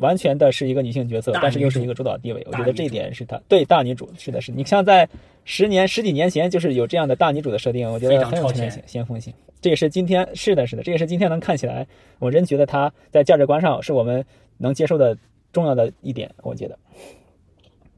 [0.00, 2.46] 完全的是一个女性角色，但是又是一个主导地位。
[2.46, 4.52] 我觉得这一点是她对大女主是的是。
[4.52, 5.08] 你像在
[5.46, 9.32] 十年十几年前，就是有这样的大女主的设定，我觉得很有前瞻性、先锋性。
[9.62, 11.86] 这也是今天是的是的，这也是今天能看起来，
[12.18, 14.22] 我真觉得她在价值观上是我们
[14.58, 15.16] 能接受的
[15.54, 16.30] 重要的一点。
[16.42, 16.78] 我觉得，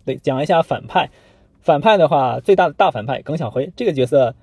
[0.05, 1.11] 对，讲一下反派。
[1.63, 4.35] 反派的话，最大的大反派耿小辉这个角色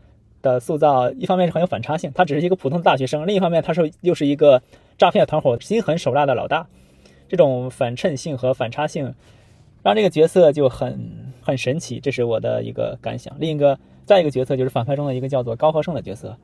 [0.41, 4.61] 的塑造，一方面是很有反差性，他只是一个普通的大学生；另一方面，他是又是一个
[4.97, 6.65] 诈骗团伙心狠手辣的老大。
[7.27, 9.13] 这种反衬性和反差性，
[9.83, 10.97] 让这个角色就很
[11.41, 13.35] 很神奇，这是我的一个感想。
[13.37, 16.35] 另一个，再一个角色就是反派中的一个叫做高和胜的角色。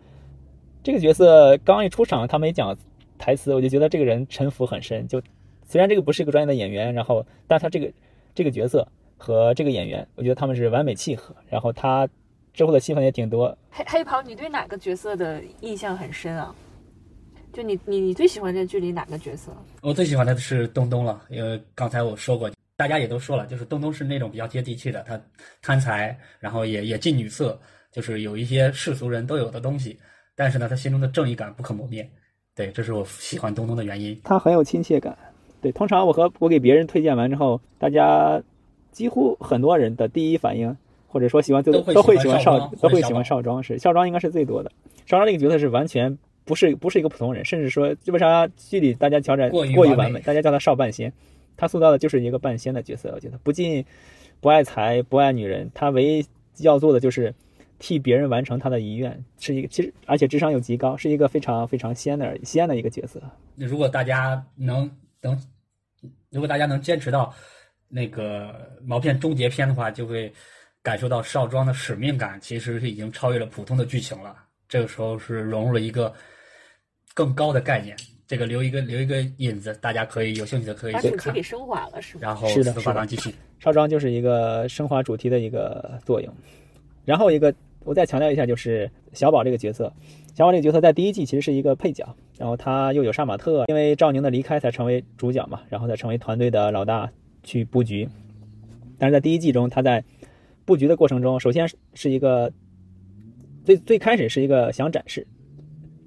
[0.83, 2.77] 这个角色刚一出场，他没讲
[3.17, 5.07] 台词，我就觉得这个人城府很深。
[5.07, 5.19] 就
[5.65, 7.91] 虽然这个不是一个专业的演员，然后但他这个
[8.35, 11.35] 这个角色和这个演员，我觉得他们是完美契合。
[11.49, 12.07] 然后他
[12.53, 16.53] 之后的戏份也挺多，黑黑袍，你对哪个角色的印象很深啊？
[17.51, 19.51] 就你你你最喜欢这剧里哪个角色？
[19.81, 25.21] 我最喜欢的是东东了，因为刚才我说过，大家也都说了，就是东东是那种比较接地气的，他
[25.61, 27.57] 贪财，然后也也近女色，
[27.93, 29.97] 就是有一些世俗人都有的东西，
[30.35, 32.05] 但是呢，他心中的正义感不可磨灭。
[32.53, 34.19] 对，这是我喜欢东东的原因。
[34.23, 35.17] 他很有亲切感。
[35.61, 38.41] 对，通常我和我给别人推荐完之后，大家
[38.95, 40.73] 几乎很多人的第一反应，
[41.05, 44.71] 或者说喜欢都都会喜欢少都会喜欢少庄，是少庄应该是最多的。
[45.05, 51.11] 少庄那个角色是完全不是不是一个普通人，甚至说基本上剧里大家调整过于完美过于完美，大家叫他少半仙，
[51.57, 53.11] 他塑造的就是一个半仙的角色。
[53.13, 53.83] 我觉得不仅
[54.39, 56.25] 不爱财不爱女人，他唯一
[56.59, 57.35] 要做的就是
[57.79, 63.21] 替别人完成他的遗愿，是一个其实而且智商又极高，是一个非常非常仙的仙的一个角色。
[63.57, 64.89] 如果大家能
[65.21, 65.37] 能，
[66.29, 67.33] 如果大家能坚持到
[67.95, 70.29] 那个毛片终结篇的话，就会
[70.83, 74.35] 感受到少庄的使命感其实是已经超越了普通的剧情了。
[74.67, 76.13] 这个时候是融入了一个
[77.13, 77.95] 更高的概念，
[78.27, 81.41] 这个留一个留一个引子，大家可以有兴趣的可以去看把主题给。
[81.41, 82.19] 升华了，是吗？
[82.23, 86.33] 然后四是的是的继续，少庄就是一个升华主题的一个作用。
[87.05, 87.55] 然后一个，
[87.85, 89.89] 我再强调一下，就是小宝这个角色，
[90.35, 97.09] 小宝这个角色在第一季其实是一个配角，然后他又有杀马特，因为赵宁的离开才成为主角嘛，然后再成为团队的老大
[97.45, 98.09] 去布局。
[98.97, 100.03] 但是在第一季中，他在
[100.65, 102.51] 布局的过程中，首先是一个
[103.63, 105.25] 最最开始是一个想展示，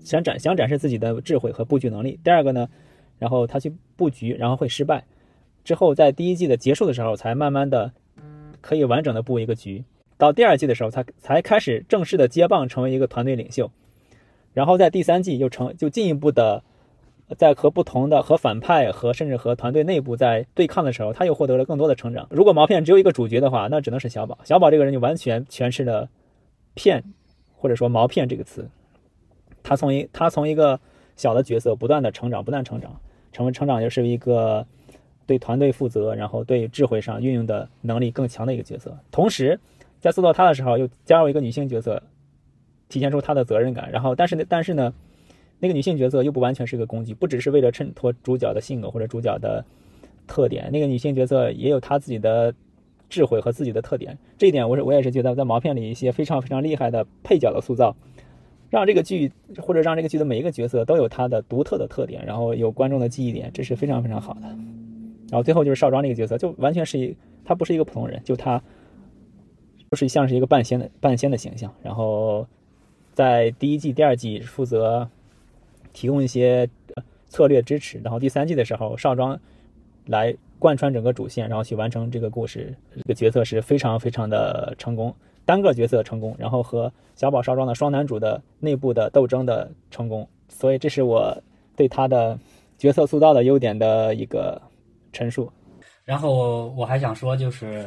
[0.00, 2.18] 想展想展示自己的智慧和布局能力。
[2.22, 2.68] 第二个呢，
[3.18, 5.04] 然后他去布局，然后会失败，
[5.64, 7.92] 之后在第一季的结束的时候，才慢慢的
[8.60, 9.84] 可以完整的布一个局。
[10.16, 13.70] 到第二季的时候，他才开始正式的接棒，成为一个团队领袖。
[14.54, 16.64] 然后在第三季又成就进一步的，
[17.36, 22.26] 在和不同的和反派和甚至和团队内部在对抗的时候，他又获得了更多的成长。
[22.30, 24.38] 如果毛片只有一个主角的话，那只能是小宝。
[24.44, 26.08] 小宝这个人就完全诠释了
[26.74, 27.04] “骗”
[27.56, 28.68] 或者说“毛片”这个词。
[29.62, 30.80] 他从一他从一个
[31.16, 32.98] 小的角色不断的成长，不断成长，
[33.32, 34.64] 成为成长就是一个
[35.26, 38.96] 对团队负责，然后对智慧上运用的能力更强的一个角色。
[39.10, 39.60] 同时，
[40.00, 42.02] 在塑造他的时候，又加入一个女性角色，
[42.88, 43.90] 体现出他的责任感。
[43.90, 44.94] 然后，但是呢，但是呢，
[45.60, 49.64] 那个女性角色又不完全是个工具，不只是为了衬托主角的性格或者主角的
[50.26, 50.70] 特点。
[50.72, 52.54] 那个女性角色也有她自己的
[53.08, 54.16] 智慧和自己的特点。
[54.36, 57.96] 这一点，我是我也是觉得，在毛片里一些非常非常厉害的配角的塑造，
[58.70, 64.42] 让这个剧或者让这个剧的每一个角色都有他的独特的特点，然后有观众的记忆点，这是非常非常好的。
[65.30, 68.62] 然后最后就是少庄这个角色，就完全是一他不是一个普通人，就他。
[69.90, 72.46] 不是像是一个半仙的半仙的形象，然后
[73.14, 75.08] 在第一季、第二季负责
[75.98, 76.68] 提供一些
[77.28, 79.36] 策略支持，然后第三季的时候少庄
[80.06, 82.72] 来贯穿整个主线，然后去完成这个故事。
[82.94, 85.12] 这个角色是非常非常的成功，
[85.44, 91.36] 单个角色成功，然后和小宝少庄的双男主的内部的斗争的成功，所以这是我
[91.74, 92.38] 对他的
[92.78, 94.62] 角色塑造的优点的一个
[95.12, 95.50] 陈述。
[96.04, 97.84] 然后我还想说就是。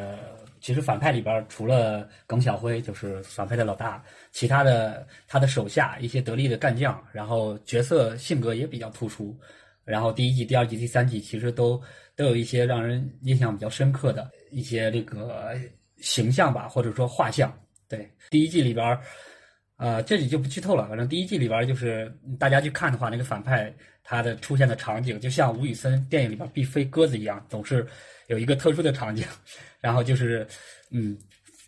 [0.62, 9.36] 其实反派里边除了耿小辉就是反派的老大，其他的他的手下一些得力的干将，然后角色性格也比较突出。
[9.84, 11.82] 然后第一季、第二季、第三季其实都
[12.16, 15.54] 都有一些让人印象比较深刻的一些这个
[15.98, 17.52] 形象吧，或者说画像。
[17.90, 18.98] 对，第一季里边，
[19.82, 20.88] 呃，这里就不剧透了。
[20.88, 27.84] 反正第一季里边就是大家去看的话，那个反派他的出现的场景，就像吴宇森电影里边必飞鸽子一样，总是
[28.28, 29.26] 有一个特殊的场景。
[29.82, 30.46] 然后就是，
[30.92, 31.18] 嗯，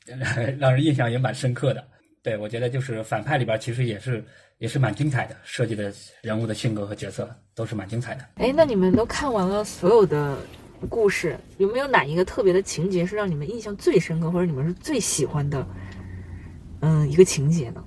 [0.59, 1.83] 让人印象也蛮深刻的。
[2.21, 4.23] 对我觉得就是反派里边其实也是
[4.59, 8.23] 也是蛮精彩的，设计的人物的性格和角色都是蛮精彩的。
[8.35, 10.37] 哎，那你们都看完了所有的
[10.87, 15.67] 故事，有没有哪一个特别的情节是让你们印象最深刻，或者你们是最喜欢的？
[16.81, 17.83] 嗯，一个情节呢？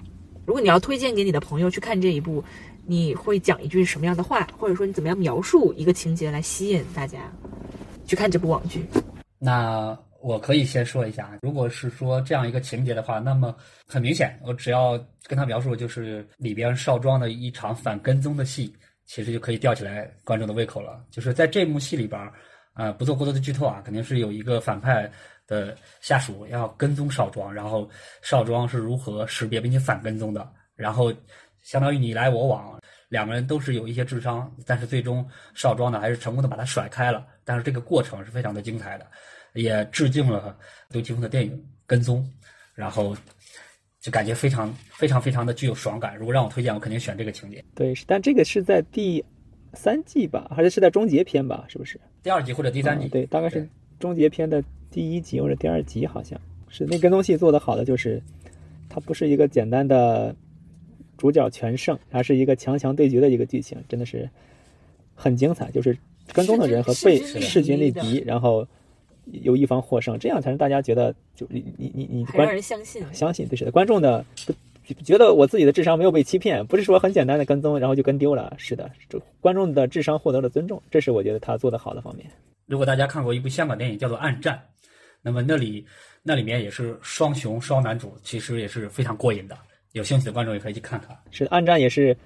[0.47, 2.43] 如果你要推荐给你的朋友去看这一部，
[2.87, 7.19] 你会讲一句什么样的话，或者说你怎么样描述一个情节来吸引大家
[8.07, 8.87] 去看这部网剧？
[9.39, 9.99] 那。
[10.23, 13.55] 我可以先说一下，如果是说这样一个情节的话，那么
[13.87, 21.01] 很明显，我只要跟他描述，就是里边少庄的一场反跟踪的戏，其实就可以吊起来观众的胃口了。
[21.13, 22.21] 就是在这幕戏里边，
[22.73, 25.09] 啊，不做过多的剧透啊，肯定是有一个反派
[25.47, 27.89] 的下属要跟踪少庄，然后
[28.23, 31.13] 少庄是如何识别并且反跟踪的，然后
[31.63, 39.07] 相当于你来我往，两个人都是有一些智商，但是最终少庄呢还是成功的把他甩开了，但是这个过程是非常的精彩的。
[39.55, 40.55] 也致敬了
[40.91, 41.51] 杜琪峰的电影
[41.87, 42.23] 《跟踪》，
[42.75, 43.17] 然后
[44.01, 46.15] 就感觉非常非常非常的具有爽感。
[46.15, 47.65] 如果让我推荐，我肯定选这个情节。
[47.75, 49.25] 对，但这个是在第
[49.73, 51.65] 三季吧，还是是在终结篇吧？
[51.69, 51.99] 是不是？
[52.23, 53.09] 第二季或者第三集？
[53.09, 53.67] 对，大概是
[53.99, 56.87] 终结篇的第一集或者第二集，好像是。
[56.87, 58.23] 那跟踪戏做的好的就是，
[58.89, 60.35] 它不是一个简单的
[61.17, 64.29] 主角全胜，而是一个强强对决的一个剧情，真的是
[65.15, 65.71] 很精彩。
[65.71, 65.97] 就是
[66.33, 68.67] 跟踪的人和被势均力敌，然后。
[69.43, 74.25] 有一方获胜，这样才能大家觉得就你你你你让人相信相信对是的观众的
[75.05, 82.27] 觉得我自己的智商没有被欺骗，不是说很简单的跟踪然后就跟丢了，是的，就观众的智商获得了尊重，这是我觉得他做的好的方面。
[82.67, 84.55] 如果大家看过一部香港电影叫做《暗战》，
[85.23, 85.87] 那么那里
[86.23, 89.57] 那里面也是双雄双男主，其实也是非常过瘾的。
[89.93, 91.17] 有兴趣的观众也可以去看看。
[91.31, 92.17] 是《暗战》也是。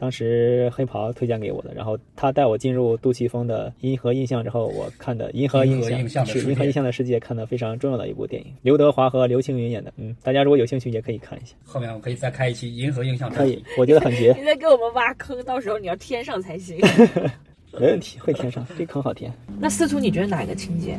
[0.00, 9.92] 当时黑袍推荐给我的，然后他带我进入杜琪峰的《银河印象》之后，我看的《银河印象》是《银河印象》的世界，看的非常重要的一部电影，刘德华和刘青云演的。
[9.96, 11.56] 嗯，大家如果有兴趣也可以看一下。
[11.64, 13.28] 后面我可以再开一期《银河印象》。
[13.34, 14.32] 可以，我觉得很绝。
[14.38, 16.78] 你在给我们挖坑，到时候你要填上才行。
[17.74, 19.32] 没问题，会填上，这坑好填。
[19.58, 20.96] 那司徒，你觉得哪一个情节？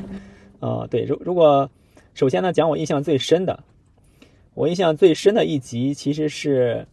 [0.60, 1.70] 啊，对，如如果
[2.14, 3.64] 首先呢，讲我印象最深的，
[4.56, 6.86] 我印象最深的一集其实是。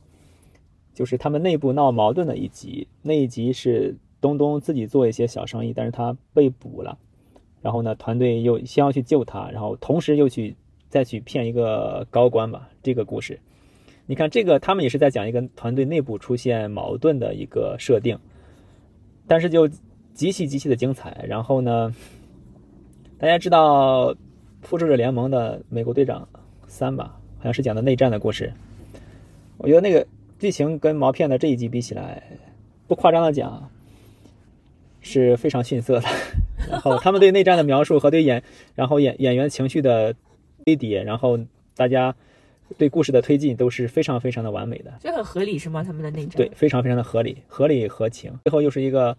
[0.96, 6.96] 就是他们内部闹矛盾的一集，那一集是东东自己做一些小生意，但是他被捕了，
[7.60, 10.56] 然后呢，团队又先要去救他，然后同时又去
[10.88, 12.70] 再去骗一个高官吧。
[12.82, 13.38] 这个故事，
[14.06, 18.18] 你看这个他们也是在讲一个团队内部出现矛盾的一个设定，
[19.26, 19.68] 但是就
[20.14, 21.26] 极其极其的精彩。
[21.28, 21.94] 然后呢，
[23.18, 24.16] 大家知道
[24.62, 26.26] 复仇者联盟的美国队长
[26.66, 28.50] 三吧，好像是讲的内战的故事。
[29.58, 30.06] 我觉得那个
[30.38, 32.22] 剧情跟毛片的这一集比起来，
[32.86, 33.70] 不夸张的讲，
[35.00, 36.08] 是非常逊色的。
[36.70, 38.42] 然后他们对内战的描述和对演，
[38.74, 40.14] 然后演 演员情绪的
[40.64, 41.38] 堆叠，然后
[41.76, 42.14] 大家
[42.76, 44.92] 对故事的推进都是非常非常的完美的。
[45.00, 45.84] 这很合理是吗？
[45.84, 49.16] 他们的内战对，非常非常的合理，合理合情，最后又是一个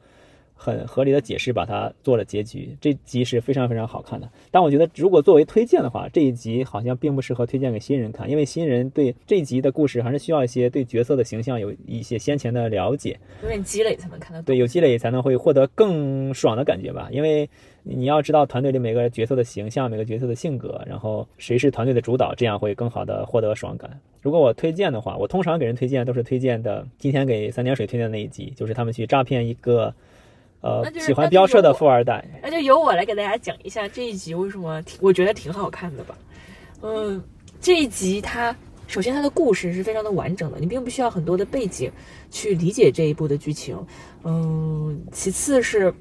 [0.57, 2.75] 很合理的解释，把它做了结局。
[2.81, 4.29] 这集是非常非常好看的。
[4.51, 14.45] 但我觉得，如果作为推荐的话，这一集好像并不适合推荐给新人看，因为新人对这一集的故事还是需要一些对角色的形象有一些先前的了解，有点积累才能看得懂。
[14.45, 17.07] 对，有积累才能会获得更爽的感觉吧。
[17.11, 17.47] 因为
[17.83, 23.89] 你要知道团队里每个角色的形象、每个角色的性格，然后谁是团队的主导，这样会更好的获得爽感。
[24.21, 29.93] 如果我推荐的话，我通常给人推荐都是推荐的今天给三点水推荐的那一集，就是他们去诈骗一个
[30.61, 32.23] 呃那就是喜欢飙车的富二代。
[32.41, 36.17] 那就由我来给大家讲一下这一集为什么我觉得挺好看的吧。
[36.81, 37.21] 嗯，
[37.59, 38.55] 这一集它
[38.87, 41.91] 首先它的故事是非常的完整的，你并不需要很多的背景
[42.31, 43.77] 去理解这一部的剧情。
[44.23, 45.93] 嗯，其次是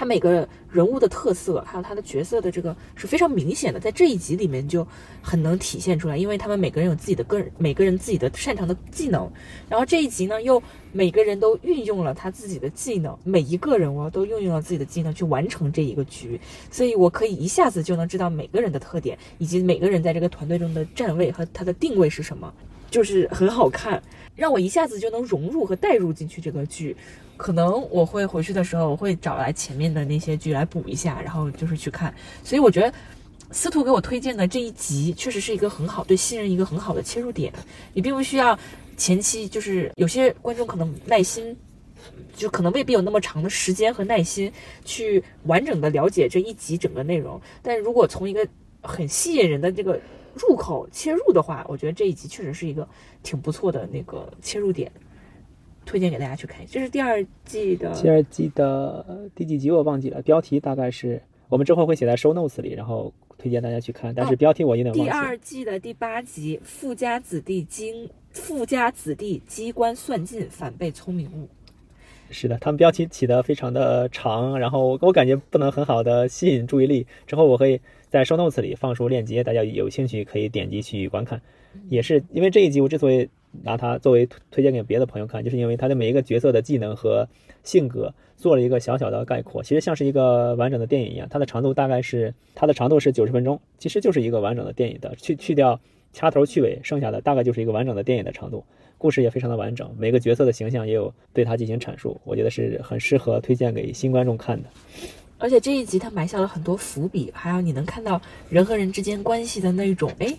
[0.00, 4.86] 他每个人物的特色，还有他的角色的这个是非常明显的，在这一集里面就
[5.20, 9.30] 很能体现出来，因为他们每个人有自己的个人，每个人自己的擅长的技能，
[9.68, 22.50] 然后这一集呢，又每个人都运用了他自己的技能，每一个人物都运用了自己的技能去完成这一个局，所以我可以一下子就能知道每个人的特点，以及每个人在这个团队中的站位和他的定位是什么，
[22.90, 24.02] 就是很好看，
[24.34, 26.96] 让我一下子就能融入和带入进去这个剧。
[27.36, 32.12] 可能我会回去的时候，我会找来前面的那些剧来补一下，然后就是去看。
[32.44, 32.92] 所以我觉得
[33.50, 37.50] 司徒给我推荐的这一集，确实是一个很好对新人一个很好的切入点。
[37.94, 38.58] 你并不需要
[38.98, 41.56] 前期就是有些观众可能耐心，
[42.36, 44.52] 就可能未必有那么长的时间和耐心
[44.84, 47.40] 去完整的了解这一集整个内容。
[47.62, 48.46] 但如果从一个
[48.82, 49.98] 很吸引人的这个
[50.34, 52.88] 入口切入的话，我觉得这一集确实是一个
[53.22, 54.90] 挺不错的那个切入点。
[55.86, 64.14] 推荐给大家去看，这是第二季的第二季的第几集我忘记了，标题大概是我们之后会写在 show notes 里，然后推荐大家去看。
[64.14, 65.18] 但是标题我有点忘记第。
[65.18, 71.46] 二季的第八集《富家子弟经富家子弟机关算尽，反被聪明误》。
[72.30, 77.04] 是的，他们标题起得非常的长，然后我感觉不能很好的吸引注意力。
[77.26, 81.40] 之后我会在 show notes 里放出链接，大家有兴趣可以点击去观看。
[81.88, 83.28] 也是因为这一集我之所以
[83.62, 87.28] 拿它作为推荐给别的朋友看，就是因为它的每一个角色的技能和
[87.62, 91.28] 性格做了一个小小的概括，其实像是一个完整的电影一样。
[91.30, 95.78] 它的长度大概是它的长度是九十分钟，其实就是一个完整的电影的，去去掉
[96.12, 98.64] 掐头去尾，剩下的大概就是一个完整的电影的长度。
[98.98, 104.68] 故事也非常的完整，每个角色的形象也有对它进行阐述，我觉得是很适合推荐给新观众看的。
[105.40, 110.32] 而且这一集它埋下了很多伏笔，还有你能看到人和人之间关系的那种，哎，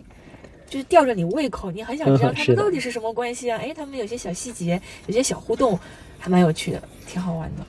[0.68, 3.58] 就是吊着你胃口，你很想知道他们到底是什么关系啊？
[3.62, 5.78] 哎，他们有些小细节，有些小互动，
[6.20, 7.66] 还蛮有趣的，挺好玩的。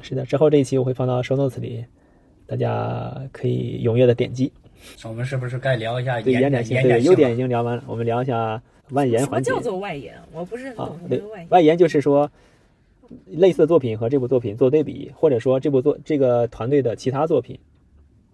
[0.00, 1.84] 是的，之后这一期我会放到 show notes 里，
[2.46, 4.50] 大家可以踊跃的点击。
[5.04, 8.60] 我们是不是该聊一下对延延展性，对优点已经聊完了，我们聊一下
[8.92, 9.70] 外延环节什么叫。
[9.70, 10.14] 做外延？
[10.32, 11.46] 我不是很啊外延。
[11.50, 12.30] 外延就是说，
[13.26, 17.58] 类似的作品和这部作品做对比，或者说这部作这个团队的其他作品，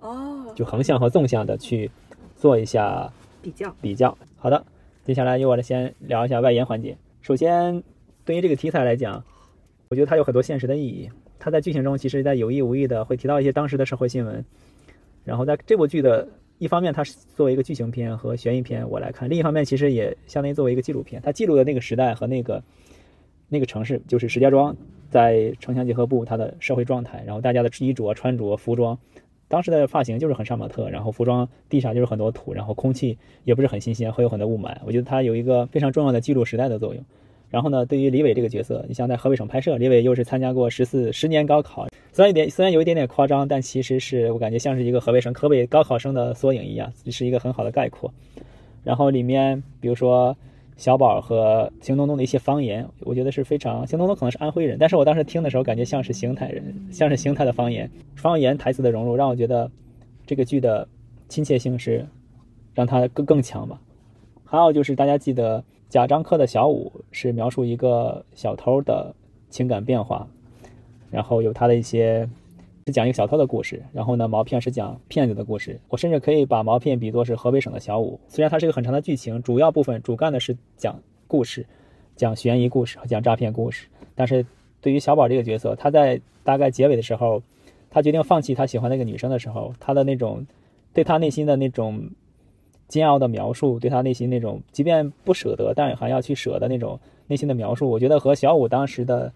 [0.01, 1.91] 哦，就横向和纵向的去
[2.37, 3.11] 做一下
[3.43, 4.17] 比较比较。
[4.37, 4.65] 好的，
[5.05, 6.97] 接下来由我来先聊一下外延环节。
[7.23, 7.83] 首先，
[8.25, 9.23] 对于这个题材来讲，
[9.89, 11.09] 我觉得它有很多现实的意义。
[11.39, 14.45] 它在剧情中其实在有意无意的会提到一些当时的社会新闻。
[15.25, 22.63] 然后在这部剧的一方面，它是作为一个剧情片和悬疑片我来看；另一方面，其实也相当于作为一个纪录片，它记录的那个时代和那个
[23.49, 24.75] 那个城市，就是石家庄
[25.09, 28.99] 在城乡结合部它的社会状态，然后大家的衣着、穿着、服装。
[29.49, 34.77] 当时的发型就是很杀马特，然后服装地上就是很多土，然后空气也不是很新鲜，会有很多雾霾。
[34.85, 37.05] 我觉得它有一个非常重要的记录时代的作用。
[37.49, 48.13] 然后呢，对于李伟这个角色，你像在河北省拍摄，李伟又是参加过十四十年高考，虽然有点虽然有一点点夸张，但其实是我感觉像是一个河北省河北高考生的缩影一样，是一个很好的概括。
[48.83, 50.37] 然后里面比如说
[50.77, 59.71] 小宝和邢东东的一些方言，我觉得是非常，邢东东可能是安徽人，但是我当时听的时候感觉像是邢台人，像是邢台的方言，方言台词的融入让我觉得
[60.27, 60.87] 这个剧的
[61.29, 62.07] 亲切性是
[62.75, 63.81] 让它更更强吧。
[64.45, 69.15] 还有就是大家记得贾樟柯的小五是描述一个小偷的
[69.49, 70.29] 情感变化，
[71.11, 72.29] 然后有他的一些
[72.87, 75.81] 是讲一个小偷的故事，然后呢毛片是讲骗子的故事。
[75.89, 81.67] 我甚至可以把毛片比作是河北省的小五，虽然它是一个很长的剧情，主要部分主干的是讲故事，
[82.15, 84.47] 讲悬疑故事和讲诈骗故事，但是
[84.81, 87.43] 对于小宝这个角色，他在大概结尾的时候，
[87.91, 90.47] 他决定放弃他喜欢那个女生的时候，他的那种
[90.93, 92.09] 对他内心的那种
[92.87, 99.33] 煎熬的描述，对他内心那种即便不舍得，但还要去舍的那种内心的描述，我觉得和小五当时的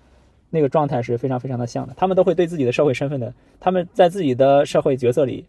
[0.51, 1.95] 那个状态是非常非常的像的。
[1.97, 5.47] 他们都会对自己的社会身份的，他们在自己的社会角色里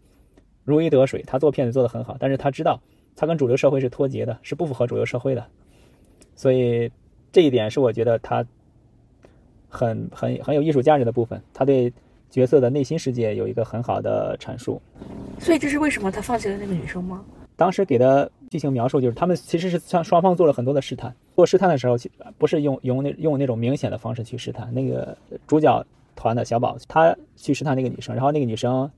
[0.64, 1.22] 如鱼得水。
[1.26, 2.80] 他做骗子做得很好，但是他知道
[3.14, 5.44] 他跟主流社会是脱节的，是不符合主流社会的。
[6.34, 6.90] 所以
[7.30, 8.46] 这一点是我觉得他
[9.68, 11.42] 很很很有艺术价值的部分。
[11.52, 11.92] 他对
[12.30, 14.80] 角色的内心世界有一个很好的阐述。
[15.38, 17.24] 所以这是为什么他放弃了那个女生吗？
[17.62, 21.14] 当时给的剧情描述就是，他们其实是向双方做了很多的试探。
[21.36, 24.74] 做试探的时候，其不是用用那用那种明显的方式去试探。
[24.74, 25.86] 那个主角
[26.16, 28.90] 团的小宝，他去试探那个女生，然后那个女生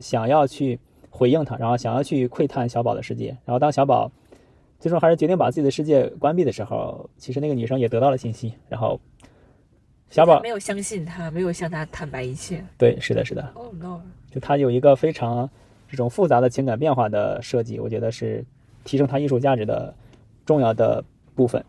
[0.00, 0.80] 想要去
[1.10, 3.36] 回应他，然后想要去窥探小宝的世界。
[3.44, 4.10] 然后当小宝
[4.80, 8.54] 最终还是决定把自己的世界关闭的时候，其实那个女生也得到了信息。
[8.70, 8.98] 然后
[10.08, 12.64] 小宝没有相信他，没有向他坦白一切。
[12.78, 13.52] 对，是的，是的。
[13.52, 14.00] Oh no！
[14.30, 15.50] 就他有一个非常
[15.88, 18.44] 这种复杂的情感变化的设计，我觉得是
[18.84, 19.94] 提升它艺术价值的
[20.44, 21.02] 重要的
[21.34, 21.64] 部分。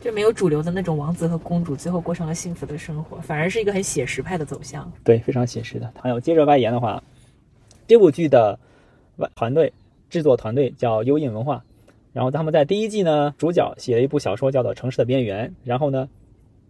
[0.00, 4.90] 就没有主流的那种王子和公主最后过上了幸福的生活，反而是一个很写实派的走向。
[5.04, 5.88] 对，非常写实的。
[6.00, 7.00] 还有接着外延的话，
[7.86, 8.58] 这部剧的
[9.18, 9.72] 外团队
[10.10, 11.62] 制作团队叫优印文化，
[12.12, 16.08] 然后他们在第一季呢，主角写了一部小说叫做《城市的边缘》，然后呢，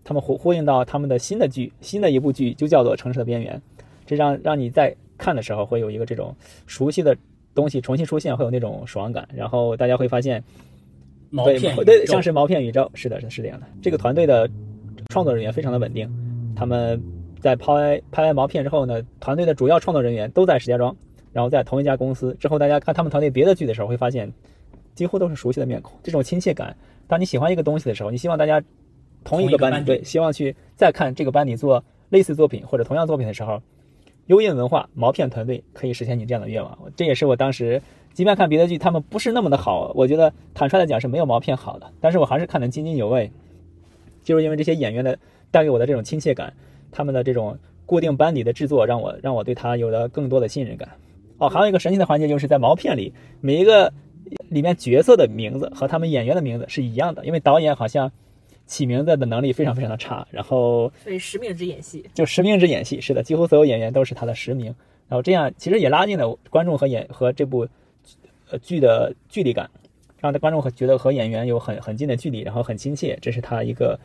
[0.04, 3.56] 他们呼呼应到他们的新的剧，新的一部剧就叫做《城市的边缘》，
[4.04, 6.34] 这让让你在看的时候会有一个这种
[6.66, 7.16] 熟悉的
[7.54, 10.42] 东西重新出现，会有那种爽感，然后大家会发现。
[11.44, 13.66] 对对，像是毛片宇宙，是的，是是这样的。
[13.80, 14.46] 这个团队的
[15.08, 16.06] 创作人员非常的稳定，
[16.54, 17.02] 他们
[17.40, 20.94] 在拍拍完毛片之后呢，团队的主要创作人员都在石家庄，
[21.32, 22.36] 然后在同一家公司。
[22.38, 24.30] 之后大家看他们团队别的剧的时候，会发现
[24.94, 25.98] 几乎都是熟悉的面孔。
[26.02, 26.76] 这种亲切感，
[27.08, 28.62] 当你喜欢一个东西的时候，你希望大家
[29.24, 33.58] 同一个班底，对，希望去再看这个班底做类似作品或者同样作品的时候，
[34.26, 36.78] 优印文化毛片团队可以实现你这样的愿望。
[36.96, 37.82] 这也是我当时。
[38.14, 43.32] 即便看别的剧，他们不是那么的好，我觉得坦率的讲是没有毛片好的，但是我还是看得津津有味，
[44.22, 45.18] 就是因为这些演员的
[45.50, 46.52] 带给我的这种亲切感，
[46.90, 47.56] 他们的这种
[47.86, 50.90] 固定班底的制作，让我让我对他有了更多的信任感。
[51.38, 53.90] 哦，还有一个神奇的环节就是在毛片里，每一个
[54.50, 58.12] 里面角色的名字和他们演员的名字是一样的，因为导演好像
[58.72, 64.74] 起名字的能力非常非常的差，然后所以实名制演戏，就实名制演戏，是的，几乎所有演员都是他的实名，
[65.08, 67.68] 然后这样其实也拉近了观众和演和这部。
[68.60, 69.70] 剧的距离感，
[70.20, 73.98] 让观众和觉得和演员有很很近的距离，然后很亲切，这是他一个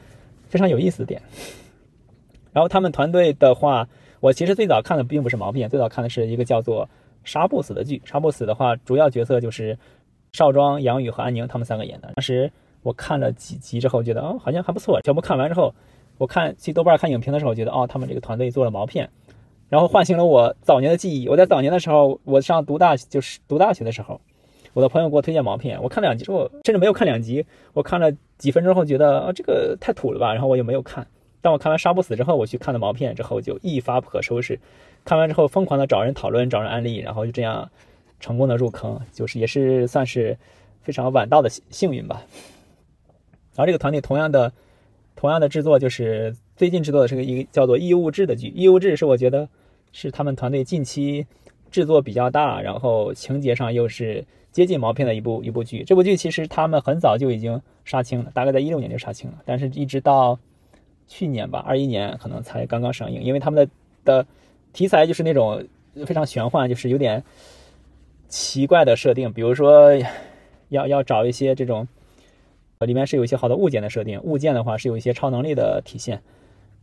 [0.47, 1.21] 非常有意思的点。
[2.53, 3.85] 然后他们团队的话，
[4.21, 6.85] 我其实最早看的并不是毛片，最早看的是一个叫做
[7.25, 8.01] 《杀不死》的剧。
[8.09, 9.77] 《杀不死》的话，主要角色就是
[10.31, 12.13] 邵庄、杨宇和安宁他们三个演的。
[12.15, 12.49] 当时
[12.87, 15.01] 我看了几集之后，觉得哦好像还不错。
[15.01, 15.75] 全部看完之后，
[16.17, 19.09] 我看去豆瓣看影评的时候，觉得哦他们这个团队做了毛片，
[19.67, 21.27] 然后唤醒了我早年的记忆。
[21.27, 24.21] 我在早年的时候，我上读大就是读大学的时候。
[24.73, 31.05] 我的朋友给我推荐毛片，我看两集之后，甚至没有看两集，我看了几分钟后，觉得啊这个太土了吧，然后我就没有看。
[31.41, 34.57] 当我看完《杀不死》之后，我去看了毛片之后，就一发不可收拾。
[35.03, 37.69] 看完之后，疯狂的找人讨论，找人安利，然后就这样
[38.19, 40.37] 成功的入坑，就是也是算是
[40.83, 42.21] 非常晚到的幸运吧。
[43.57, 44.53] 然后这个团队同样的
[45.17, 49.49] 同样的制作，就是最近制作的是个一个叫做《异物志》的剧，《异物志》是我觉得
[49.91, 51.27] 是他们团队近期
[51.69, 54.23] 制作比较大，然后情节上又是。
[54.49, 60.39] 接近毛片的一部一部剧，这部剧其实他们很早就已经杀青了，大概在一六年就杀青了，但是一直到
[61.07, 63.71] 去年吧，二一年可能才刚刚上映，因为他们的
[64.03, 64.25] 的
[64.73, 65.63] 题材就是那种
[66.07, 67.23] 非常玄幻，就是有点
[68.29, 69.91] 奇怪的设定，比如说
[70.69, 71.87] 要要找一些这种
[72.79, 76.21] 里面是有一些好的物件的设定，物件的话是有一些超能力的体现，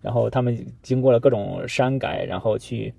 [0.00, 2.92] 然后他们经过了各种删改，然后去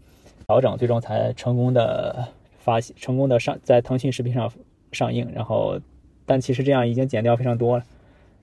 [0.48, 2.28] 调整，最终才成功的。
[2.58, 4.52] 发成功的上在腾讯视频上
[4.92, 5.80] 上映，然后，
[6.26, 7.86] 但其实这样已经剪掉非常多了。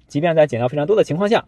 [0.07, 1.45] 即便在剪掉非常多的情况下，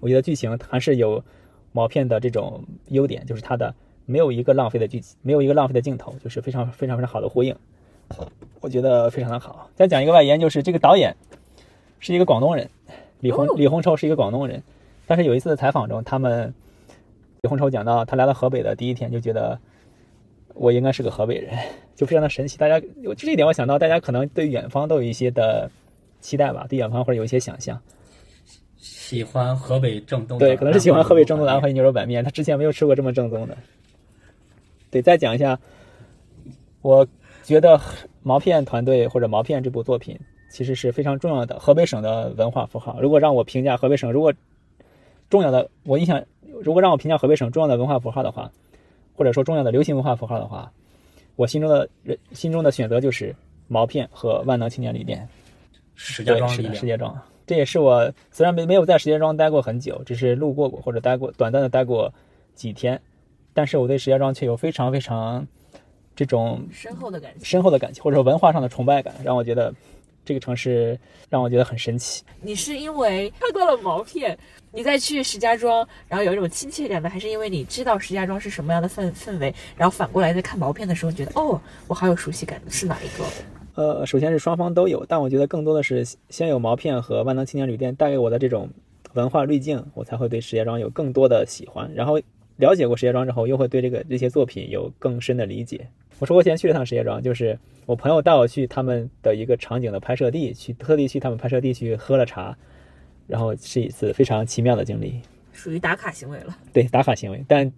[0.00, 1.22] 我觉得剧情还是有
[1.70, 3.72] 毛片的这种优点，就是它的
[4.06, 7.54] 没有一个浪费的剧情，没有一个浪费的镜头，就是非常非常非常好的呼应。
[8.60, 9.70] 我觉得非常的好。
[9.76, 11.14] 再讲一个外延，就是这个导演
[12.00, 12.68] 是一个广东人，
[13.20, 14.62] 李红李洪超是一个广东人，
[15.06, 16.52] 但是有一次的采访中，他们
[17.42, 19.58] 李洪超讲到他来到河北的第一天就觉得。
[20.54, 21.56] 我应该是个河北人，
[21.94, 22.58] 就非常的神奇。
[22.58, 25.70] 大家就这一点，我想到大家可能对远方都有一些的
[26.20, 27.80] 期待吧，对远方或者有一些想象。
[28.76, 32.24] 喜欢河北正宗对，可能是喜欢河北正宗的安徽牛肉板面。
[32.24, 33.56] 他之前没有吃过这么正宗的。
[34.90, 35.56] 对，再讲一下，
[36.82, 37.06] 我
[37.44, 37.80] 觉得
[38.24, 40.18] 毛片团队或者毛片这部作品
[40.48, 43.00] 其实是非常重要的河北省的文化符号。
[43.00, 44.32] 如果让我评价河北省，如果
[45.30, 46.24] 重要的，我印象，
[46.62, 48.50] 如果让我评价河北省重要的文化符号的话。
[49.14, 50.70] 或者说重要的流行文化符号的话，
[51.34, 53.34] 我心中的人心中的选择就是
[53.66, 55.28] 毛片和万能青年旅店。
[55.96, 62.14] 石家庄是的，石家庄，这也是我虽然没没有在石家庄待过很久，只是路过过或者待过短暂的待过
[62.54, 63.02] 几天，
[63.52, 65.44] 但是我对石家庄却有非常非常
[66.14, 67.44] 这种深厚的感情。
[67.44, 69.74] 深厚的感情，或者文化上的崇拜感，让我觉得
[70.28, 70.98] 这个城市
[71.30, 72.22] 让我觉得很神奇。
[72.42, 74.38] 你是因为看到了毛片，
[74.70, 83.24] 你再去石家庄，然后有一种亲切感的，还是因为你知道石家庄是什么样的氛氛围，然后反过来在看毛片的时候觉得哦，我好有熟悉感，是哪一个？
[83.74, 88.68] 呃，首先是双方都有，但我觉得更多的是先有毛片和万能青年旅店带给我的这种
[89.14, 91.90] 文化滤镜，我才会对石家庄有更多的喜欢。
[91.94, 92.20] 然后
[92.56, 95.88] 了解过石家庄之后，又会对这个这些作品有更深的理解。
[96.18, 102.56] 我出国前去了趟石家庄，就是我朋友带我去他们的一个场景的拍摄地，去特地去他们拍摄地去喝了茶，
[103.26, 105.20] 然后是一次非常奇妙的经历。
[105.52, 106.56] 属于打卡行为了。
[106.72, 107.70] 对打卡行为，但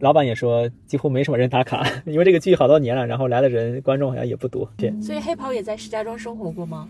[0.00, 4.68] 老板也说几乎没什么人打卡， 因为这个剧好多年了，然后来的人观众好像也不多。
[4.76, 6.88] 对，所以黑袍也在石家庄生活过吗？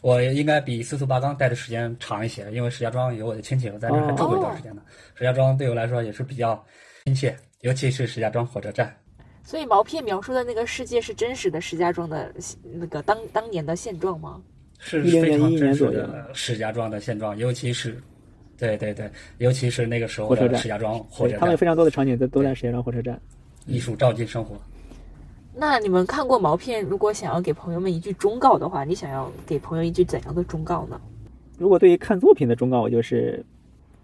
[0.00, 4.82] 我应该比司徒八刚待的时间长一些，因为石家庄有我的亲戚，我在那还住过一段时间呢。
[5.14, 6.60] 石家庄对我来说也是比较
[7.04, 8.92] 亲切，尤其是石家庄火车站。
[9.44, 12.32] 所以毛片描述的那个世界是真实的石家庄的
[12.74, 14.40] 那个当当年的现状吗？
[14.78, 18.00] 是10非常年真实左右的石家庄的现状，尤其是，
[18.56, 23.20] 对对对，尤其是那个时候的石家庄火车站，对他们有非常多的场景都都在石家庄火车站。
[23.66, 24.56] 艺术照进生活。
[25.54, 31.00] 那你们看过毛片，如果想要给朋友们一句忠告的话，你想要给朋友一句怎样的忠告呢？
[31.58, 33.44] 如果对于看作品的忠告，我就是，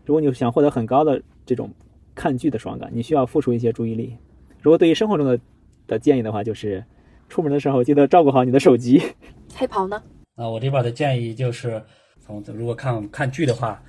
[0.05, 1.71] 如果你想获得很高的这种
[2.15, 4.17] 看剧的爽感，你需要付出一些注意力。
[4.61, 5.39] 如果对于生活中的
[5.87, 6.85] 的建议的话，就是
[7.29, 9.03] 出门的时候记得照顾好你的手机。
[9.55, 10.03] 黑袍呢？
[10.37, 11.83] 啊，我这边的建议就是，
[12.25, 13.83] 从如果看看剧的话，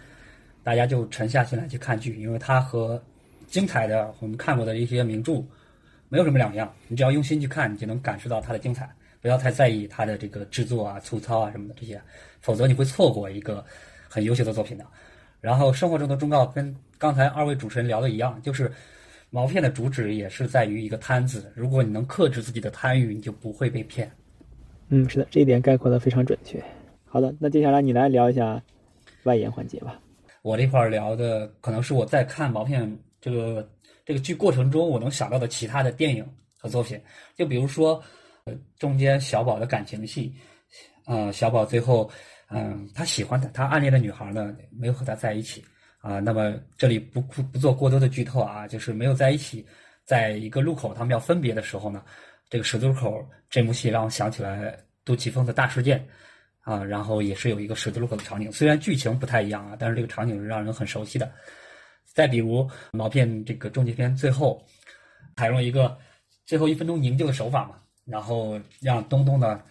[0.63, 3.01] 大家就沉下心来去看剧，因为它和
[3.47, 5.43] 精彩的我们看过的一些名著
[6.07, 6.71] 没有什么两样。
[6.87, 8.89] 你只要用心去看，你就能感受到它的精彩。
[9.21, 12.01] 不要太在意它的这个制作啊、粗糙啊什么的这些，
[12.39, 13.63] 否则你会错过一个
[14.07, 14.85] 很优秀的作品的。
[15.41, 18.71] 然后生活中的忠告跟刚才二位主持人聊的一样，就是
[19.29, 21.51] 毛片的主旨也是在于一个贪字。
[21.55, 24.11] 如果你能克制自己的贪欲，你就不会被骗。
[24.89, 26.63] 嗯，是的，这一点概括的非常准确。
[27.05, 28.61] 好的，那接下来你来聊一下
[29.23, 29.99] 外延环节吧。
[30.41, 33.69] 我这块儿聊的可能是我在看毛片这个
[34.05, 36.25] 这个剧过程中，我能想到的其他的电影
[36.57, 36.99] 和作品，
[37.35, 38.01] 就比如说，
[38.45, 40.33] 呃，中间小宝的感情戏，
[41.05, 42.09] 呃，小宝最后，
[42.49, 45.63] 嗯、他喜欢的，他暗恋的女孩呢，没有和他在一起
[45.99, 49.65] 啊、那么这里不不做过多的剧透啊，就是没有在一起，
[50.05, 52.03] 在一个路口他们要分别的时候呢，
[52.49, 56.05] 这个十字路口这幕戏让我想起来杜琪峰的大事件。
[56.61, 61.31] 啊，然后也是有一个十字路口的场景，虽然剧情不太一样啊，但是这个场景是让人很熟悉的。
[62.05, 64.63] 再比如毛片这个终极篇最后
[65.35, 65.97] 采用一个
[66.45, 69.63] 最后一分钟营救的手法嘛，然后让东东呢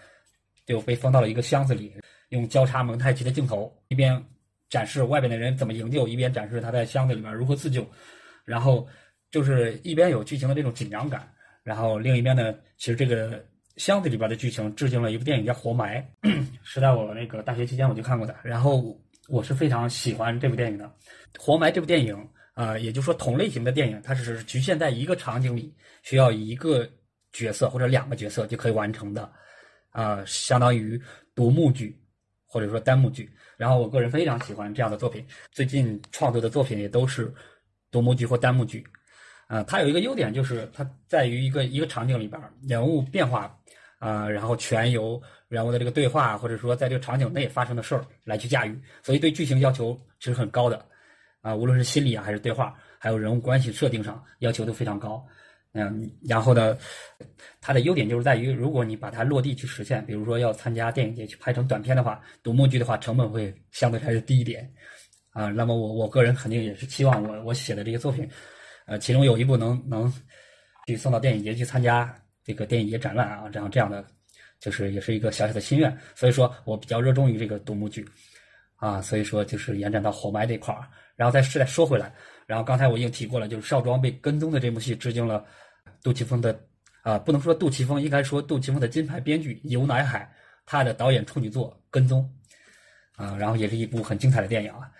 [0.67, 1.95] 就被封到了一个箱子里，
[2.31, 4.21] 用交叉蒙太奇的镜头，一边
[4.69, 7.87] 展示外边的人怎么营救，一边展示他在箱子里面如何自救，
[8.45, 8.87] 然后
[9.31, 11.29] 就是一边有剧情的这种紧张感，
[11.63, 13.45] 然后另一边呢，其实这个
[13.77, 16.01] 箱子里边的剧情致敬了一部电影叫《活埋》，
[16.63, 18.99] 是在我那个大学期间我就看过的，然后
[19.29, 20.85] 我是非常喜欢这部电影的。
[21.39, 26.89] 《活埋》这部电影，啊、也就是说同类型的电影，它只是局限在一个场景里，需要一个
[27.33, 29.31] 角色或者两个角色就可以完成的，
[29.91, 31.01] 啊、相当于
[31.35, 31.98] 独幕剧
[32.49, 33.31] 或者说单幕剧。
[33.57, 37.33] 然后我个人非常喜欢这样的作品，最近创作的作品也都是
[37.91, 38.85] 独幕剧或单幕剧。
[39.47, 43.57] 啊、它有一个优点就是它在于一个一个场景里边人物变化，
[43.99, 50.85] 啊、然后全由人物的这个对话或者说在这个场景内发生的事儿来去驾驭，所以对剧情要求其实很高的，
[51.41, 55.27] 啊、无论是心理啊还是对话，还有人物关系设定上要求都非常高。
[55.75, 56.77] 嗯，然后呢，
[57.61, 64.69] 它的优点就是在于，如果你把它落地去实现，比如说要参加电影节去拍成短片的话，独幕剧的话成本会相对还是低一点，
[65.31, 68.29] 啊，那么我我个人肯定也是期望我我写的这些作品，
[68.87, 70.13] 呃，其中有一部能能
[70.87, 72.13] 去送到电影节去参加
[72.43, 74.05] 这个电影节展览啊，这样这样的，
[74.59, 78.05] 就是也是一个小小的心愿，所以说我比较热衷于这个独幕剧，
[78.77, 82.13] 啊，所以说就是延展到火埋这块儿，然后再再说回来，
[82.49, 85.45] 然后刚才我已经提过了，就是少庄被跟踪的这部戏致敬了
[86.03, 86.59] 杜琪峰的
[87.03, 90.31] 啊、不能说杜琪峰，应该说杜琪峰的金牌编剧游乃海
[90.67, 92.29] 他的导演处女作《跟踪》
[93.23, 94.91] 啊，然后也是一部很精彩的电影啊。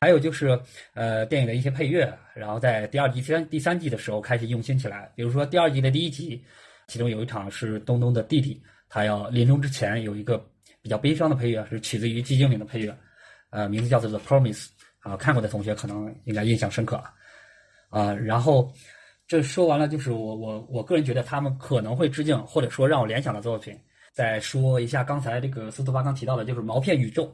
[0.00, 0.60] 还有就是
[0.94, 5.10] 呃电影的一些配乐，然后在第二季、第三第三季的时候开始用心起来。
[5.14, 6.44] 比如说第二季的第一集，
[6.86, 10.38] 其中有一场是东东的弟弟，他要临终之前有一个
[10.82, 12.96] 比较悲伤的配乐，是取自于寂静岭的配乐，
[13.50, 14.66] 呃，名字叫做《The Promise》
[15.06, 17.00] 啊，看过的同学可能应该印象深刻
[17.90, 18.12] 啊。
[18.12, 18.72] 然后
[19.28, 23.78] 这说完了，就是我我我个人觉得他们可能会致敬，或者说让我联想的作品。
[24.12, 27.32] 再说一下刚才这个司徒八刚提到的，就是毛片宇宙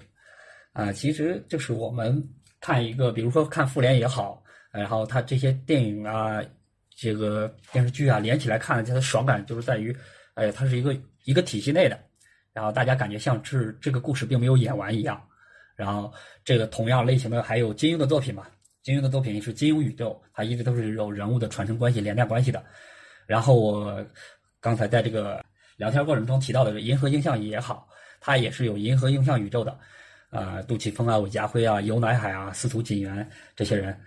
[0.72, 2.22] 啊，其实就是我们
[2.60, 4.42] 看一个，比如说看复联也好，
[4.72, 6.42] 然后它这些电影啊、
[6.94, 9.96] 这个电视剧啊连起来看，它的爽感就是在于，
[10.34, 10.94] 哎，它是一个
[11.24, 11.98] 一个体系内的，
[12.52, 15.22] 然后大家感觉像是这个故事并没有演完一样。
[15.76, 16.12] 然后
[16.44, 18.46] 这个同样类型的还有金庸的作品嘛，
[18.82, 22.62] 金庸的作品是金庸宇宙，它一直都是有人物的传承关系、连带关系的。
[23.26, 24.04] 然后我
[24.60, 25.44] 刚才在这个。
[25.78, 27.88] 聊天过程中提到的银河映像也好，
[28.20, 29.76] 它也是有银河映像宇宙的，
[30.28, 33.98] 啊，杜琪峰啊、韦家辉啊、游乃海啊、司徒锦源这些人，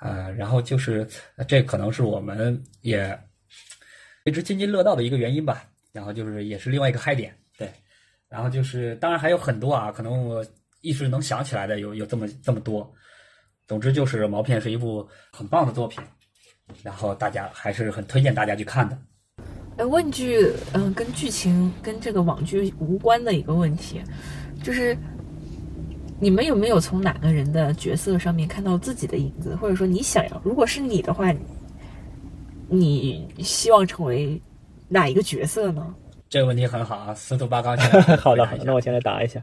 [0.00, 1.06] 啊，然后就是
[1.46, 3.16] 这可能是我们也
[4.24, 5.68] 为之津津乐道的一个原因吧。
[5.92, 7.70] 然后就是也是另外一个嗨点，对。
[8.28, 10.44] 然后就是当然还有很多啊，可能我
[10.84, 12.88] 一时能想起来的有有这么这么多。
[13.66, 16.04] 总之就是毛片是一部很棒的作品，
[16.82, 18.98] 然后大家还是很推荐大家去看的。
[19.78, 24.02] 哎，问句，嗯，跟剧情跟这个网剧无关的一个问题，
[24.62, 24.96] 就是
[26.20, 31.34] 你们有没有从哪个人的角色上面看到自己的影子，或者说你想要，如果是你的话，
[32.68, 34.40] 你希望成为
[34.88, 35.94] 哪一个角色呢？
[36.28, 37.76] 这个问题很好啊，司徒八刚。
[38.18, 39.42] 好的，那我先来答一下。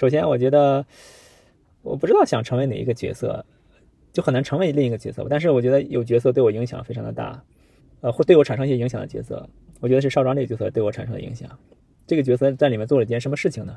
[0.00, 0.86] 首先，我觉得
[1.82, 3.44] 我不知道想成为哪一个角色，
[4.14, 5.26] 就很难成为另一个角色。
[5.28, 7.44] 但是我觉得有角色对我影响非常的大。
[8.00, 9.46] 呃，会对我产生一些影响的角色，
[9.78, 11.50] 我觉得是少庄这个角色对我产生的影响。
[12.06, 13.76] 这个角色在里面做了一件什么事情呢？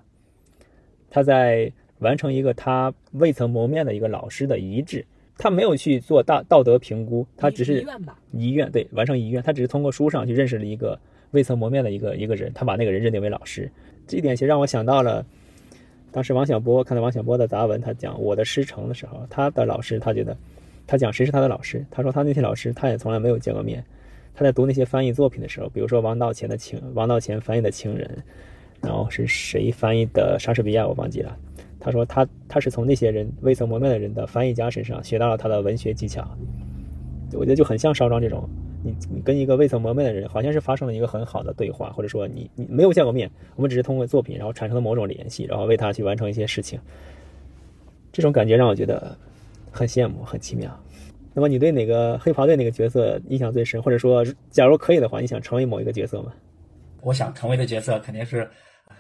[1.10, 1.70] 他在
[2.00, 5.06] 完成一个他未曾谋面的一个老师的遗志，
[5.38, 8.18] 他没有去做大道德评估，他只是遗愿吧？
[8.32, 10.98] 遗愿对，完成遗愿，他只是通过书上去认识了一个
[11.32, 13.70] 未曾谋面的一个一个人，他把那个人认定为老师。
[14.08, 15.26] 这一点其实让我想到了
[16.14, 20.38] 当时王小波看到王小波的杂文，他讲我的师承的时候，他的老师他觉得
[20.86, 23.84] 他讲谁是他的老师，他说他那些老师他也从来没有见过面。
[24.36, 28.08] 他在读那些翻译作品的时候，比如说王道乾的情，王道乾翻译的《情人》，
[28.88, 31.36] 然后是谁翻译的莎士比亚，我忘记了。
[31.80, 36.26] 他说他他是从那些人未曾谋面的人的翻译家身上学到了他的文学技巧。
[37.34, 38.48] 我觉得就很像烧庄这种，
[38.84, 46.80] 你你跟一个未曾谋面的人，好像是发生了一个很好的对话，或者说你你没有见过面，我们只是通过作品，然后产生了某种联系，然后为他去完成一些事情。
[48.12, 49.18] 这种感觉让我觉得
[49.72, 50.70] 很羡慕，很奇妙。
[51.34, 53.82] 那么你对哪个黑袍队那个角色印象最深？
[53.82, 56.32] 或者说，假如可以的话，你想成为某一个角色吗？
[57.02, 58.48] 我想成为的角色肯定是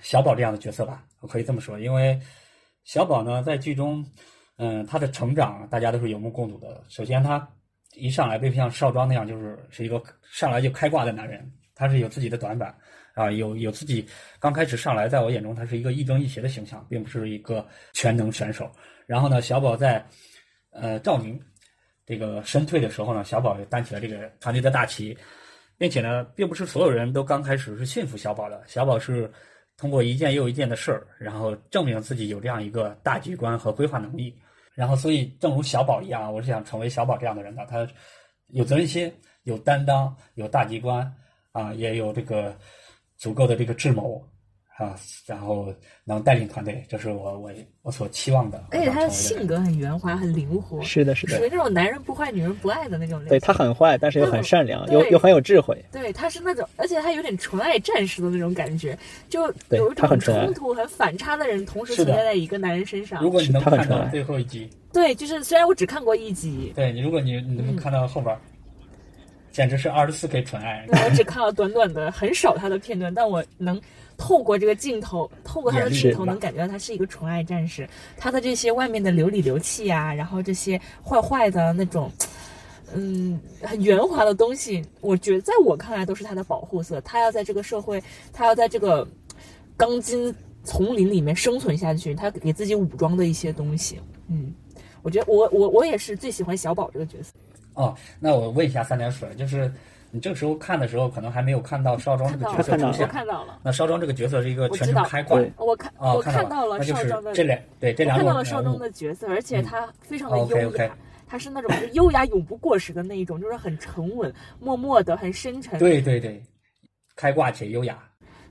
[0.01, 1.03] 小宝这样的角色吧。
[1.19, 2.19] 我可以这么说，因为
[2.85, 4.03] 小宝呢，在剧中，
[4.57, 6.81] 嗯，他的成长大家都是有目共睹的。
[6.89, 7.47] 首先，他
[7.95, 12.75] 一上来并不像少庄那样，就是是一个上来就开挂的男人，他是有自己的短板
[13.13, 14.07] 啊，有有自己
[14.39, 18.71] 刚开始上来，在我眼中，他是一个亦正亦邪的形象，并不是一个全能选手。
[19.05, 20.05] 然后呢，小宝在
[20.71, 21.39] 呃赵宁。
[22.05, 25.17] 这个身退的时候呢，小宝也担起了这个团队的大旗，
[25.77, 28.61] 并且呢，并不是所有人都刚开始是信服小宝的。
[28.67, 29.31] 小宝是
[29.77, 34.37] 通过一件又一件的事儿，然后证明自己有这样一个大局观和规划能力。
[34.75, 37.65] 然后，所以正如小宝一样，我是想成为小宝这样的人的。
[37.65, 37.87] 他
[38.47, 39.11] 有责任心，
[39.43, 41.15] 有担当，有大局观
[41.51, 42.57] 啊，也有这个
[43.17, 44.27] 足够的这个智谋。
[44.77, 44.95] 啊，
[45.27, 45.71] 然后
[46.03, 47.51] 能带领团队，这是我我
[47.83, 48.63] 我所期望的。
[48.71, 50.81] 而且他的性格很圆滑，很灵活。
[50.81, 53.29] 是的，是的，属于那种男人不坏，女人不爱的那种类型。
[53.29, 55.77] 对他很坏，但是又很善良，又又很有智慧。
[55.91, 58.97] 对，他是那种，而且他有点纯爱战士的那种感觉，
[59.29, 63.21] 就有一种冲突、很反差的人同时存在在一个男人身上。
[63.21, 68.35] 如果你能看到最后一集，对，就是虽然我只看过一集，对你，如果你你能看到后边，
[69.53, 70.85] 简直是二十四 K 纯爱。
[70.89, 73.79] 我只看了短短的很少他的片段，但我能。
[74.15, 77.89] 透过这个镜头，透过他的镜头，能感觉到他是一个纯爱战士。
[78.15, 82.11] 他的这些外面的流里流气呀，然后这些坏坏的那种，
[82.93, 87.01] 嗯，很圆滑的东西，我觉得在我看来都是他的保护色。
[87.01, 88.01] 他要在这个社会，
[88.31, 89.05] 他要在这个
[89.75, 90.33] 钢筋
[90.63, 93.99] 丛林里面生存下去，他给自己武装的一些东西。
[94.29, 94.53] 嗯，
[95.01, 97.33] 我觉得我我我也是最喜欢小宝这个角色。
[97.75, 99.71] 哦，那我问一下三点水，就是。
[100.15, 103.07] 你这个时候看的时候，可能还没有看到少庄这个角色出现。
[103.07, 103.59] 看到了。
[103.63, 105.41] 那少庄这个角色是一个全程开挂。
[105.57, 110.95] 我看，我看到了少庄的这两对这两看到了少庄的角色，而且他非常的优雅，
[111.25, 115.79] 他是那种优雅永不过时的那一种，就是很沉稳、默默的、很深沉。
[115.79, 116.39] 对对对，
[117.15, 117.97] 开挂且优雅。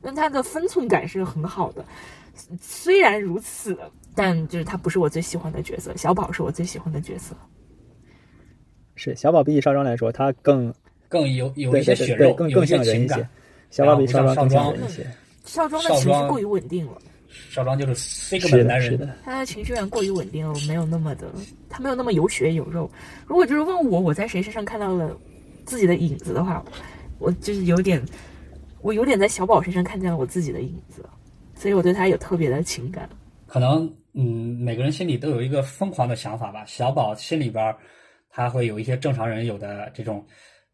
[0.01, 1.85] 那他的分寸感是很好的。
[2.61, 3.79] 虽然如此，
[4.17, 5.97] 但就是他不是我最喜欢的角色。
[5.97, 7.37] 小宝是我最喜欢的角色。
[8.95, 10.73] 是小宝比起少庄来说，他更。
[11.09, 13.29] 更有有一些血肉，更更像人一些。
[13.71, 15.07] 小宝比少庄更像人一些。
[15.45, 16.93] 少庄的情绪过于稳定了。
[17.51, 21.27] 少庄就是 Sigma 男人，他的情绪源过于稳定了，没有那么的，
[21.69, 22.91] 他没有那么有血有肉。
[23.27, 25.15] 如果就是问我，我在谁身上看到了
[25.67, 26.65] 自己的影子的话，
[27.19, 28.03] 我就是有点，
[28.81, 31.05] 我有点在小宝身上看见了我自己的影子，
[31.55, 33.09] 所以我对他有特别的情感。
[33.47, 34.25] 可能嗯，
[34.61, 36.65] 每个人心里都有一个疯狂的想法吧。
[36.67, 37.77] 小宝心里边儿，
[38.35, 40.27] 他会有一些正常人有的这种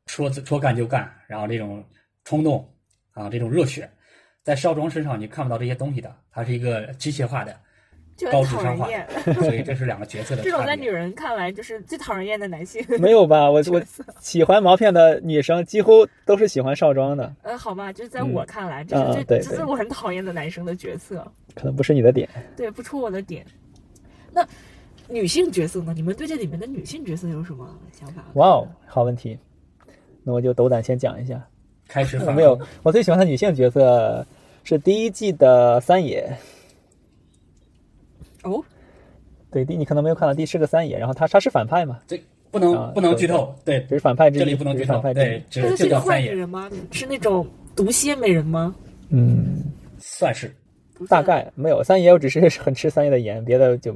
[0.06, 1.84] 说说干就干，然后这种
[2.24, 2.66] 冲动
[3.10, 3.90] 啊，这种热血，
[4.44, 7.54] 在少庄身上你看不到这些东西的，他是一个机械化的，
[8.16, 10.88] 就高很讨商化厌，所以这是两个角色的这种在女。
[10.88, 12.82] 人看来就是最讨人厌的男性。
[13.00, 13.50] 没有吧？
[13.50, 13.82] 我我
[14.20, 22.28] 喜欢毛片的女生几乎都是喜欢少庄的，呃，好吧，就是在嗯我看来，这啊是对对这是我很讨厌的男生的角色，可能不是你的点。
[22.56, 23.44] 对，不出我的点。
[24.32, 24.46] 那
[25.08, 25.92] 女性角色呢？
[25.94, 28.24] 你们对这里面的女性角色有什么想法？
[28.34, 29.38] 哇哦，好问题。
[30.22, 31.42] 那我就斗胆先讲一下。
[31.86, 34.26] 开始反我没有，我最喜欢的女性角色
[34.62, 36.30] 是第一季的三野。
[38.42, 38.62] 哦，
[39.50, 46.70] 对，第你可能没有看到，第是个三野，然后他他是反派嘛，这不能、啊不能剧透，对，只是反派之一，这里不能剧透，对一。，只是个坏叫三爷，女人吗？
[46.92, 48.74] 是那种毒蝎美人吗？
[49.08, 49.64] 嗯，
[49.98, 50.54] 算是
[51.06, 51.28] 大。
[51.28, 53.94] 概没有三爷，我只是很吃三爷的颜，别的就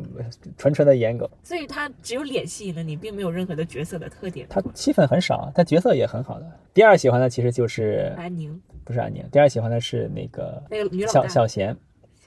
[0.59, 1.31] 纯纯的颜狗。
[1.43, 4.47] 所以他只有脸吸引了你，并没有任何的角色的特点。
[4.51, 6.47] 他戏份很少，他角色也很好的。
[6.75, 11.75] 第二喜欢的其实就是安宁不是安宁，第二喜欢的是那个那个女老大，小小贤，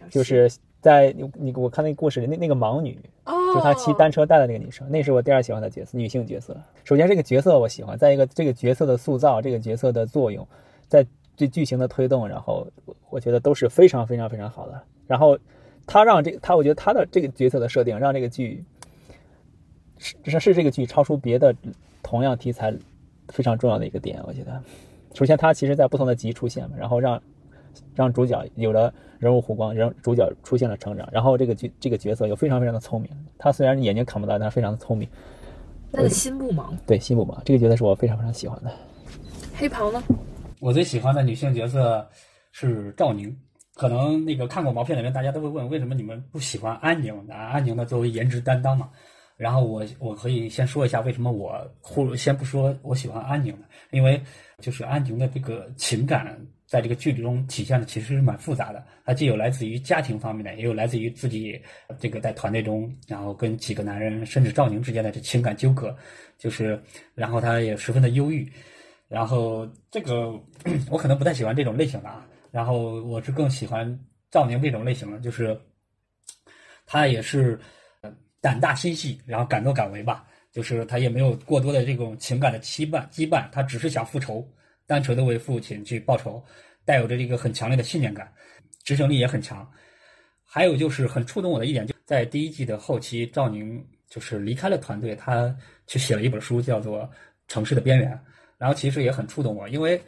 [0.09, 0.51] 就是
[0.81, 6.57] 在你你我看那个故事里那那个盲女，哦，就他骑单车带的那个女生，那是我第二喜欢的角色，女性角色。
[6.83, 10.47] 首先这个角色我喜欢，再一个这个角色的塑造，这个角色的作用，
[10.87, 11.05] 在
[11.35, 14.81] 对剧情的推动，然后我我觉得都是非常非常非常好的。
[15.07, 15.37] 然后
[15.85, 18.63] 他让这个他，我觉得他的这个角色的设定让这个剧
[19.97, 21.55] 是是是这个剧超出别的
[22.01, 22.73] 同样题材
[23.29, 24.19] 非常重要的一个点。
[24.25, 24.61] 我觉得，
[25.13, 27.21] 首先他其实在不同的集出现嘛，然后让
[27.93, 33.09] 让主角有了人物弧光，人主角出现了成长，然后这个剧这个角色又非常非常的聪明。
[33.37, 35.07] 他虽然眼睛看不到，但是非常的聪明。
[35.91, 36.73] 他的心不盲。
[36.85, 38.71] 对，心不盲，这个角色是我非常非常喜欢的。
[39.55, 40.03] 黑袍呢？
[40.59, 42.07] 我最喜欢的女性角色
[42.51, 43.35] 是赵宁。
[43.75, 47.13] 可能那个看过毛片的人，大家都会问，为什么你们不喜欢安宁？
[47.29, 48.89] 啊，安宁呢作为颜值担当嘛。
[49.35, 53.65] 然后我我可以先说一下为什么我忽先不说我喜欢安宁呢？
[53.91, 54.21] 因为
[54.59, 58.81] 就是安宁的这个情感在这个剧中体现的其实是蛮复杂的。
[59.03, 61.61] 它既有来自于家庭方面的，也有来自于自己
[61.99, 65.93] 这个在团队中，然后跟几个男人甚至赵宁之间的这情感纠葛，
[66.37, 66.81] 就是
[67.13, 68.49] 然后他也十分的忧郁。
[69.07, 70.31] 然后这个
[70.89, 73.99] 我可能不太喜欢这种类型的啊，然后我是更喜欢
[74.31, 75.59] 赵宁这种类型的，就是
[76.85, 77.59] 他也是
[78.41, 84.47] 胆大心细，然后敢作敢为吧，就是他也没有过多的这种情感的羁绊羁绊，他只是想复仇，
[84.87, 86.43] 单纯的为父亲去报仇，
[86.83, 88.31] 带有着这个很强烈的信念感，
[88.83, 89.69] 执行力也很强。
[90.43, 95.53] 还有就是很触动我的一点，就在第一季的后期，赵宁就是离开了团队，他
[95.85, 97.01] 去写了一本书，叫做
[97.47, 98.11] 《城市的边缘》。
[98.65, 100.01] 然后其实也很触动我，因为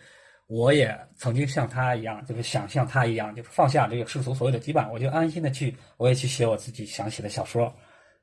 [0.47, 7.71] 我也曾经像他一样，就是想像他一样，就是放下这个世俗所有的羁绊，我就安心的去，我也去写我自己想写的小说，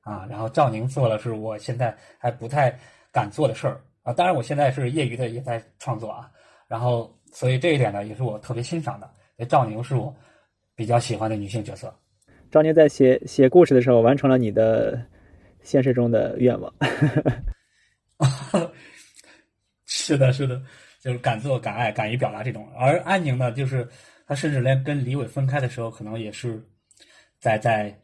[0.01, 2.77] 啊，然后赵宁做了是我现在还不太
[3.13, 6.29] 敢做的事儿啊，当然我现在是业余的也在创作啊，
[6.67, 9.09] 然后所以这一点呢也是我特别欣赏的，
[9.47, 10.13] 赵宁是我
[10.75, 11.95] 比较喜欢的女性角色。
[12.51, 15.01] 赵宁在写写故事的时候，完成了你的
[15.63, 16.75] 现实中的愿望。
[20.05, 20.61] 是的，是的，
[21.01, 22.69] 就是敢做敢爱，敢于表达这种。
[22.79, 23.89] 而安宁呢，就是
[24.27, 26.63] 他甚至连跟李伟分开的时候，可能也是
[27.39, 27.97] 在在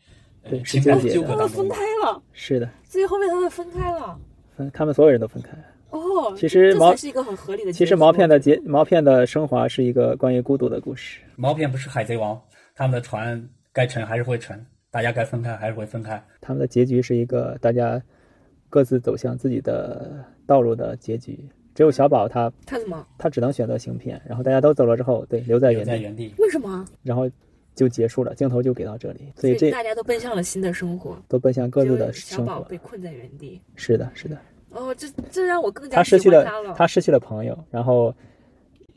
[0.43, 1.85] 呃对情感是纠结的纠葛当中他们分开。
[2.07, 4.19] 了，是的，最后面他们分开了。
[4.57, 5.51] 分他们所有人都分开。
[5.91, 7.73] 哦，其实毛这才是一个很合理的。
[7.73, 11.21] 其实毛片的结毛片的升华是一个关于孤独的故事。
[11.37, 12.41] 毛片不是海贼王，
[12.75, 16.23] 他们的船该沉还是会沉，大家该分开还是会分开。
[16.41, 18.01] 他们的结局是一个大家
[18.69, 21.47] 各自走向自己的道路的结局。
[21.75, 23.07] 只有小宝他他怎么？
[23.17, 26.35] 他只能选择行骗，然后大家都走了之后，对，留在原地，在原地。
[26.39, 26.85] 为什么？
[27.03, 27.31] 然后
[27.75, 29.33] 就结束了，镜头就给到这里。
[29.37, 32.59] 所以这大家都奔向了新的生活，都奔向各自的生活小。
[32.59, 33.61] 宝被困在原地。
[33.77, 34.37] 是的，是的。
[34.71, 36.75] 哦，这这让我更加他失去了他了。
[36.77, 38.15] 他失去了朋友，然后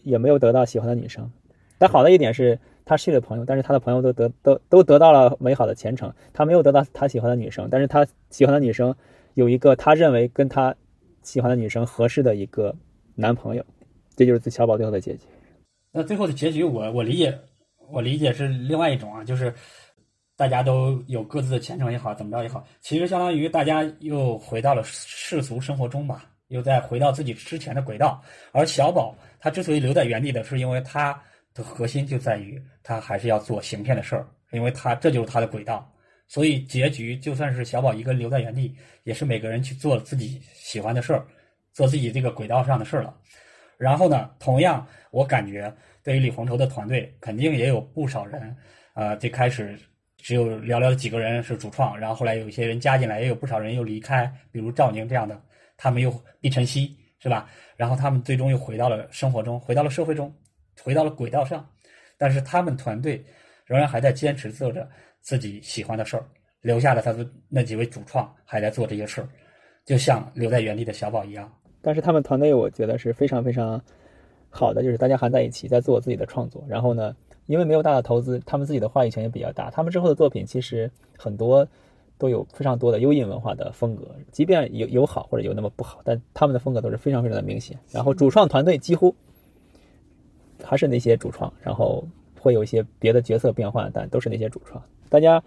[0.03, 1.31] 也没有得到喜欢的女生。
[1.77, 6.13] 但好的一点是，他失去了朋友，但是他的朋友都得都都得到了美好的前程。
[6.33, 8.95] 他没有得到他喜欢的女生，但是他喜欢的女生
[9.33, 10.75] 有一个他认为跟他
[11.23, 12.75] 喜欢的女生合适的一个
[13.15, 13.65] 男朋友，
[14.15, 15.25] 这就是小宝最后的结局。
[15.91, 17.37] 那最后的结局我，我理解，
[17.89, 19.53] 我理解是另外一种啊，就是
[20.35, 28.21] 大家都有各自的前程也好，怎么着也好，其实相当于大家又回到了世俗生活中吧，又再回到自己之前的轨道。
[28.51, 31.19] 而小宝他之所以留在原地的，是因为他
[31.53, 35.87] 的核心就在于他还是要做行骗的事儿，因为他这就是他的轨道。
[36.27, 41.25] 所以结局就算是小宝一个人留在原地，也是每个人去做自己喜欢的事儿，
[41.73, 43.15] 做自己这个轨道上的事儿了。
[43.77, 48.55] 然后呢，同样我感觉对于李红绸的团队，肯定也有不少人，
[48.93, 49.77] 呃，最开始
[50.17, 55.39] 只有寥寥几个人是主创，然后后来有一些人加进来，也有不少人又离开，比如赵宁这样的，
[55.75, 57.49] 他们又毕晨曦是吧？
[57.75, 60.33] 然后他们最终又回到了生活中，回到了社会中，
[60.81, 61.67] 回到了轨道上，
[62.17, 63.23] 但是他们团队
[63.65, 64.89] 仍然还在坚持做着
[65.23, 66.23] 自己喜欢的事儿，
[66.61, 69.27] 留下了他的那几位主创还在做这些事儿，
[69.85, 71.51] 就像留在原地的小宝一样。
[71.81, 73.81] 但是他们团队我觉得是非常非常
[74.49, 76.63] 好的，就是大家还在一起在做自己的创作。
[76.67, 77.15] 然后呢，
[77.47, 79.71] 因为没有大的投资，他们自己的话语权也比较大。
[79.71, 81.67] 他们之后的作品其实很多
[82.17, 87.77] 都有非常多的优印文化的风格，即便有有好或者有那么不好，但他们的风格都是非常非常的明显。
[87.91, 89.13] 然后主创团队几乎
[90.63, 92.07] 还是那些主创，然后
[92.43, 94.83] 会有一些别的角色变换，但都是那些主创。
[95.09, 95.41] 大家。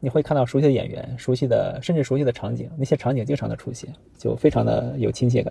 [0.00, 5.50] 你会看到熟悉的演员、熟悉的甚至熟悉的场景，那些场景经常的出现，就非常的有亲切感。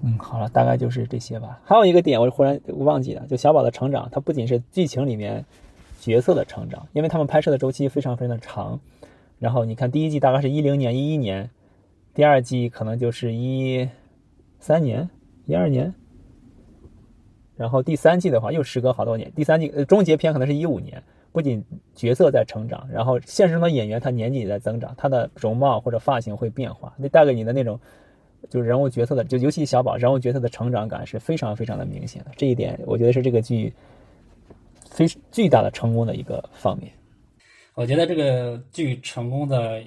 [0.00, 1.60] 嗯，好了，大概就是这些吧。
[1.66, 5.44] 还有一个点，我忽然忘记了，就小宝的成长，他不仅是剧情里面
[6.00, 8.80] 角色的成长，因为他们拍摄的周期非常非常的长。
[9.38, 11.50] 然后你看，第一季大概是一零年、一一年，
[12.14, 13.88] 第二季可能就是一
[14.58, 15.08] 三年、
[15.46, 15.94] 一二年。
[17.56, 21.02] 然后第三季的话又时隔好多年，第三季呃终结篇可能是一五年，
[21.32, 27.80] 不仅角色在成长，然后现实中的演员他年纪也在增长，他的容貌或者发型会变化，那带给你的那种
[28.48, 33.72] 就是人物角色的，就尤其小宝人物角色的成长感是非常非常的明显的，这一点我觉得是这个剧
[34.88, 36.92] 非巨大的成功的一个方面。
[37.74, 39.82] 我觉得这个剧成功的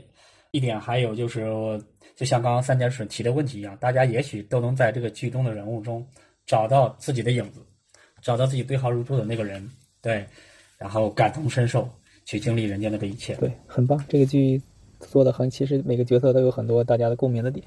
[0.52, 1.46] 一点还有就是，
[2.22, 6.06] 就像刚刚三点水提的问题一样，大家也许都能在这个剧中的人物中。
[6.46, 7.62] 找到自己的影子，
[8.22, 9.68] 找到自己对号入座的那个人，
[10.04, 10.24] 对，
[10.78, 11.90] 然后感同身受，
[12.26, 14.00] 去经历人间的这一切，对，很棒。
[14.08, 14.62] 这个剧
[15.00, 17.66] 做的很，其实每个角色都有很多大家的共鸣的点，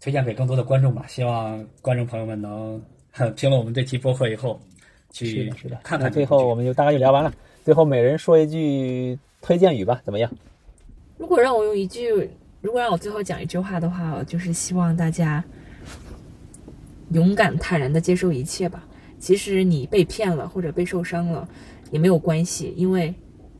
[0.00, 1.06] 推荐给更多的观众吧。
[1.06, 2.82] 希望观众朋友们能
[3.36, 4.58] 听了我们这期播客以后，
[5.12, 5.52] 去
[5.84, 6.10] 看看。
[6.10, 7.32] 最后我们就大概就聊完了。
[7.64, 10.28] 最后每人说一句推荐语吧，怎么样？
[11.16, 15.44] 如果让我用一句，如果让我最后讲一句话的话，我就是希望大家。
[17.12, 18.86] 勇敢坦然的接受一切吧。
[19.18, 21.48] 即使你被骗了或者被受伤了，
[21.90, 23.14] 也没有关系，因为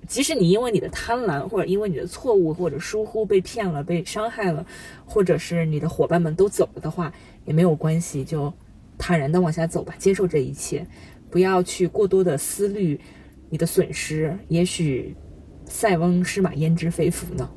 [0.06, 4.66] 即使你因为你的贪婪或者因为你的错误或者疏忽被骗了、被伤害了，
[5.06, 7.10] 或者是你的伙伴们都走了的话，
[7.46, 8.52] 也没有关系，就
[8.98, 10.86] 坦然的往下走吧，接受这一切，
[11.30, 13.00] 不要去过多的思虑
[13.48, 14.38] 你的损失。
[14.48, 15.16] 也许
[15.64, 17.50] 塞翁失马焉知非福呢。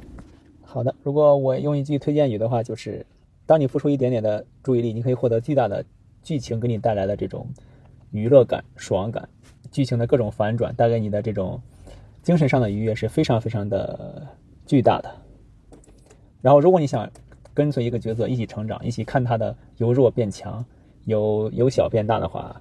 [0.74, 3.05] 好的，如果我用一句推荐语的话，就是。
[3.43, 5.84] 当你付出一点点的注意力，你可以获得巨大的
[6.24, 7.45] 剧情给你带来的这种
[8.11, 9.28] 娱乐感、爽感，
[9.69, 11.61] 剧情的各种反转带给你的这种
[12.24, 14.26] 精神上的愉悦是非常非常的
[14.65, 15.11] 巨大的。
[16.41, 17.09] 然后，如果你想
[17.53, 20.63] 跟随一个角色一起成长，一起看他的由弱变强、
[21.03, 22.55] 由由小变大的话，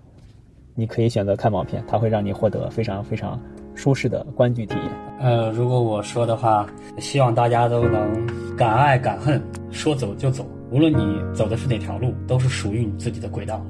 [0.75, 3.41] 你可以选择看毛片，它会让你获得非常非常
[3.75, 4.91] 舒适的观剧体验。
[5.21, 6.67] 呃，如果我说的话，
[6.99, 10.47] 希望大家都能敢爱敢恨，说走就走。
[10.71, 13.65] 无论你走的是哪条路，都是属于你自己的轨道。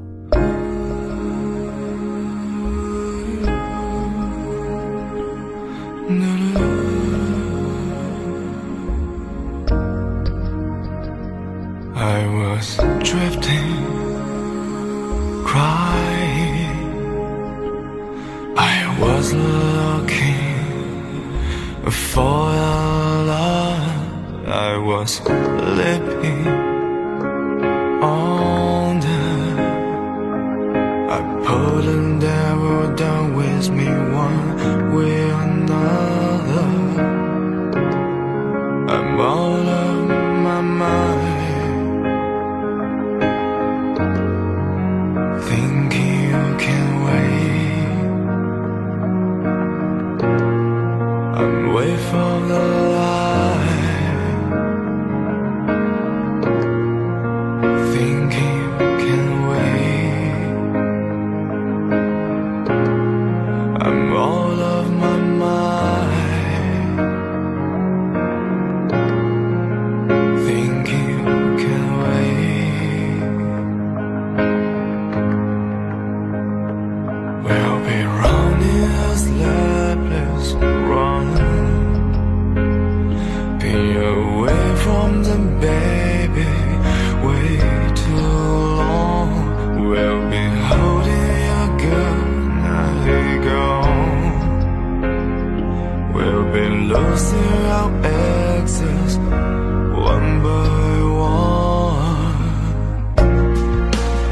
[96.71, 102.43] We're losing our exes one by one.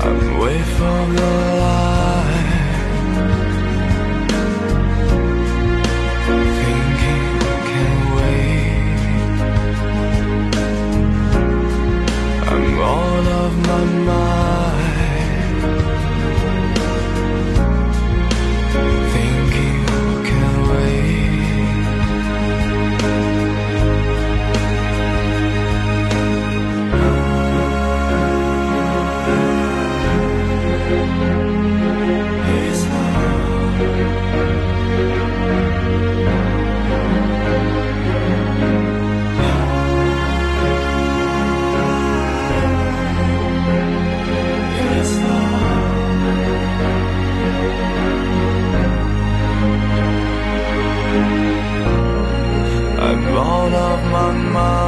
[0.07, 1.48] I'm way from the
[53.75, 54.88] out of my mind.